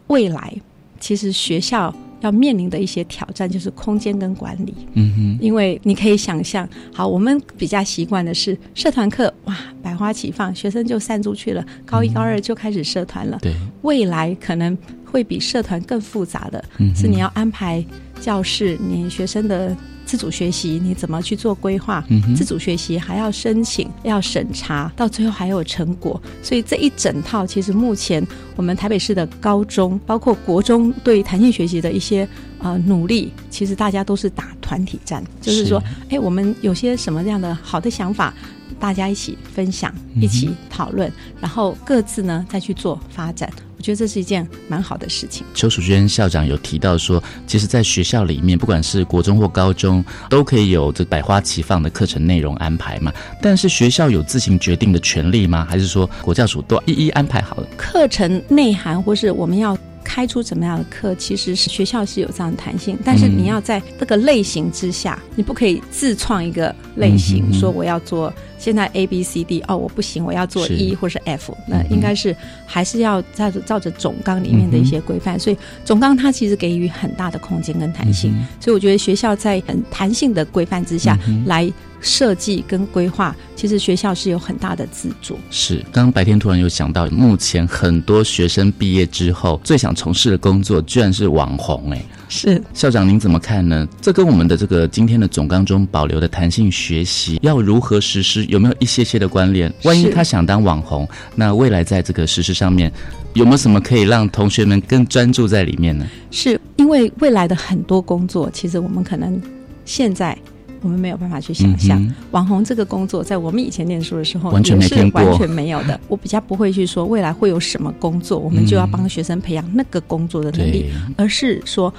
[0.08, 0.52] 未来，
[1.00, 4.74] 其实学校要面临的一些挑战就是空间跟管理。
[4.94, 13.38] 嗯哼，因为你可以想象，好，我们比较习惯的是社团课，哇，百花齐放，学生就散出去了，高一、高二就开始社团了。
[13.40, 14.76] 对，未来可能
[15.16, 17.82] 会比社团更复杂的，嗯是你要安排
[18.20, 19.74] 教室，你学生的
[20.06, 22.02] 自主学习你怎么去做规划，
[22.34, 26.18] 自主学习还要申请、要审查，到最后还有成果。
[26.42, 32.26] 所以这一整套，其实目前我们台北市的高中，包括国中对弹性学习的一些
[32.60, 38.32] 呃努力，其实大家都是打团体战，就是说，哎，我们有些什么样的好的想法。
[38.78, 43.50] 大家一起分享，一起讨论，然后各自呢再去做发展。
[43.74, 45.46] 我觉得这是一件蛮好的事情。
[45.54, 49.95] 邱淑娟校长有提到说，其实，在学校里面，不管是国中或高中，
[50.28, 53.12] 都可以有这百花齐放的课程内容安排嘛。
[53.40, 55.66] 但是，学校有自行决定的权利吗？
[55.68, 57.66] 还是说国教署都一一安排好了？
[57.76, 68.32] 课程内涵，或是我们要开出怎么样的课，其实是学校是有这样的弹性，但是你要在这个类型之下，你不可以自创一个类型，说我要做。
[68.58, 72.34] 现在 A B C D 哦，我不行，我要做 E 或是 F，那应该是
[72.66, 85.38] 还是要照着照着总纲里面的一些规范，所以总纲它其实给予很大的空间跟弹性，所以我觉得学校在很弹性的规范之下来设计跟规划，其实学校是有很大的自主。
[85.50, 92.02] 是，刚刚白天突然有想到，目前很多学生毕业之后最想从事的工作，居然是网红哎。
[92.28, 93.86] 是校长，您怎么看呢？
[94.00, 99.72] 这跟我们的这个今天的总纲中保留的弹性学习要如何实施，有没有一些些的关联？
[99.84, 102.92] 万一他想当网红，那未来在这个实施上面
[103.34, 106.06] 有没有什么可以让同学们更专注在里面呢？
[106.30, 109.40] 是因为未来的很多工作，其实我们可能
[109.84, 110.36] 现在
[110.82, 115.98] 我们没有办法去想象，网红这个工作在我们以前念书的时候完全没听过，完全没有的。
[116.08, 121.92] 我比较不会去说未来会有什么工作，我们就要帮学生培养那个工作的能力，而是说。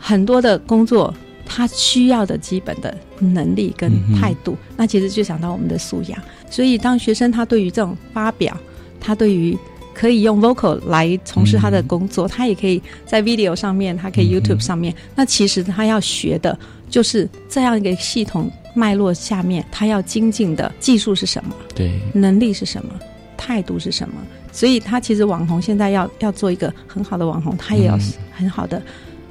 [0.00, 1.12] 很多的工作，
[1.44, 6.16] 他需要的基本的能力跟态度，那其实就想到我们的素养。
[6.48, 8.56] 所以，当学生他对于这种发表，
[9.00, 9.58] 他对于
[9.92, 14.94] 可以用 vocal 来从事他的工作，他也可以在 video 上面，他可以 YouTube 上面。
[15.16, 16.56] 那其实他要学的
[16.88, 21.54] 就是这样一个系统脉络下面，他要精进的技术是什么？
[21.74, 22.92] 对，能力是什么？
[23.36, 24.14] 态度是什么？
[24.50, 27.98] 所以，他其实网红现在要要做一个很好的网红，他也要
[28.32, 28.82] 很好的。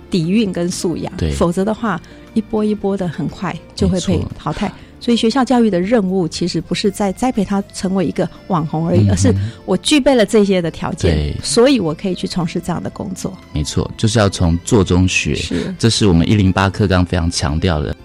[0.10, 2.02] 底蕴跟素养，否则的话，
[2.34, 4.72] 一波一波的很快就会被淘汰。
[5.00, 9.34] 所以学校教育的任务其实不是在栽培他成为一个网红而已，而是
[9.66, 13.32] 我具备了这些的条件，所以我可以去从事这样的工作。
[13.54, 17.96] 没错，就是要从做中学，是，这是我们一零八课纲非常强调的。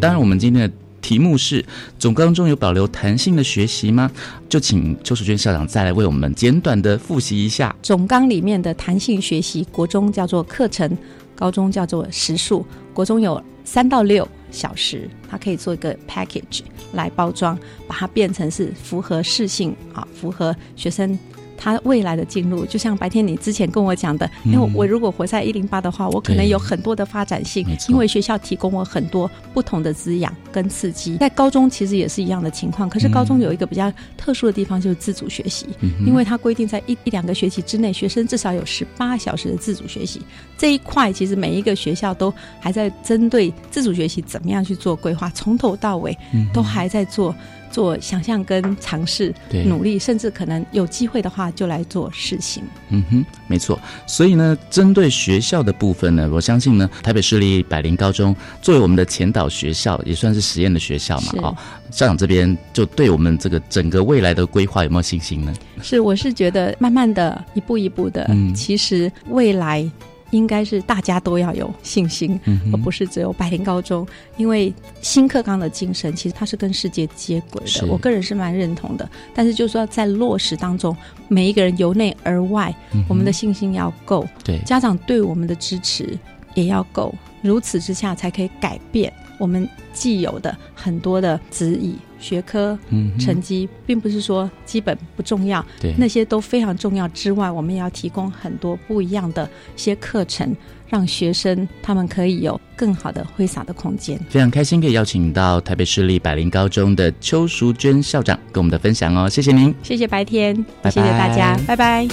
[0.00, 0.74] 当然，我们今天的
[1.04, 1.62] 题目是
[1.98, 4.10] 总纲中有保留弹性的学习吗？
[4.48, 9.62] 就请邱淑娟校长再来为我们简短的复习一下总纲里面的弹性学习。
[9.70, 10.96] 国中叫做课程，
[11.36, 12.66] 高中叫做时数。
[12.94, 16.62] 国中有三到六小时，它可以做一个 package
[16.94, 21.18] 来包装，把它变成是符合适性啊，符合学生。
[21.64, 31.16] 他未来的进入，就像白天你之前跟我讲的，因为我如果活在一零八的话，我可能有很多的发展性，因为学校提供我很多不同的滋养跟刺激。
[31.16, 35.66] 在高中其实也是一样的情况，可是高中有一个比较特殊的地方，就是自主学习，
[36.04, 40.20] 因为它规定在一一两个学期之内，学生至少有十八小时的自主学习。
[40.58, 46.14] 这一块其实每一个学校都还在针对自主学习怎么样去做规划，从头到尾
[46.52, 47.34] 都还在做。
[47.74, 49.34] 做想象跟尝试，
[49.66, 52.62] 努力，甚至可能有机会的话，就来做事情。
[52.90, 53.76] 嗯哼，没错。
[54.06, 61.32] 所以呢，针对学校的部分呢，我相信呢，台北市立百灵高中作为我们的前导学校，也算是实验的学校嘛。
[61.42, 61.56] 哦，
[61.90, 65.52] 校长这边就对我们这个整个未来的规划有没有信心呢？
[65.82, 69.90] 是，我是觉得慢慢的一步一步的，嗯其实未来。
[70.34, 72.38] 应该是大家都要有信心，
[72.72, 74.04] 而不是只有百灵高中。
[74.36, 77.86] 因为新课纲的精神，其实它是跟世界接轨的。
[77.86, 79.08] 我个人是蛮认同的。
[79.32, 80.94] 但是，就是说在落实当中，
[81.28, 82.74] 每一个人由内而外，
[83.08, 86.18] 我们的信心要够，对家长对我们的支持
[86.54, 87.14] 也要够。
[87.40, 91.96] 如此之下，才可以改变我们既有的很多的指引。
[92.18, 92.78] 学科
[93.18, 97.06] 成绩并不是说基本不重要，对那些都非常重要。
[97.08, 99.44] 之外，我们也要提供很多不一样的
[99.76, 100.56] 一些课程，
[100.88, 104.18] 让学生他们可以有更好的挥洒的空间。
[104.28, 110.54] 非常开心可以邀请到台北市立百灵高中的邱淑娟校长跟我们的分享哦，谢谢您，谢谢白天，
[110.84, 112.08] 谢谢大家，拜拜。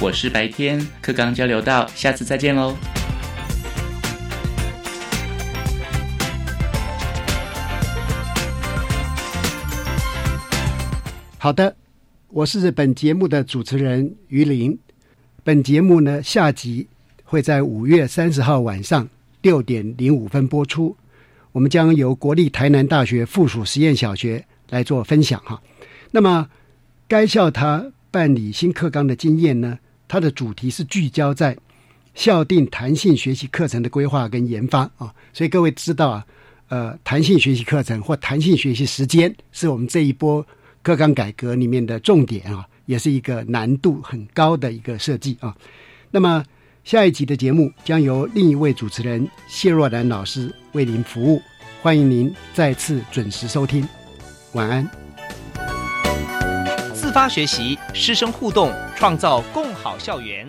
[0.00, 2.76] 我是白天课纲交流到，下次再见喽。
[11.44, 11.76] 好的，
[12.28, 14.78] 我是本节目的主持人于林。
[15.42, 16.88] 本节目呢，下集
[17.22, 19.06] 会在五月三十号晚上
[19.42, 20.96] 六点零五分播出。
[21.52, 25.62] 我们将由国立台南大学附属实验小学来做分享哈。
[26.10, 26.48] 那么，
[27.06, 29.78] 该校它办理新课纲的经验呢？
[30.08, 31.54] 它的主题是聚焦在
[32.14, 35.14] 校定弹性学习课程的规划跟研发啊。
[35.34, 36.26] 所以各位知道啊，
[36.68, 40.42] 呃，弹性学习课程或弹性学习时间是我们这一波
[40.84, 45.56] 课纲改革里面的重点啊，也是一个难度很高的一个设计啊。
[46.12, 46.44] 那么。
[46.84, 51.40] 下一集的节目将由另一位主持人谢若兰老师为您服务，
[51.80, 53.88] 欢迎您再次准时收听，
[54.52, 54.86] 晚安。
[56.92, 60.46] 自发学习，师生互动，创造共好校园。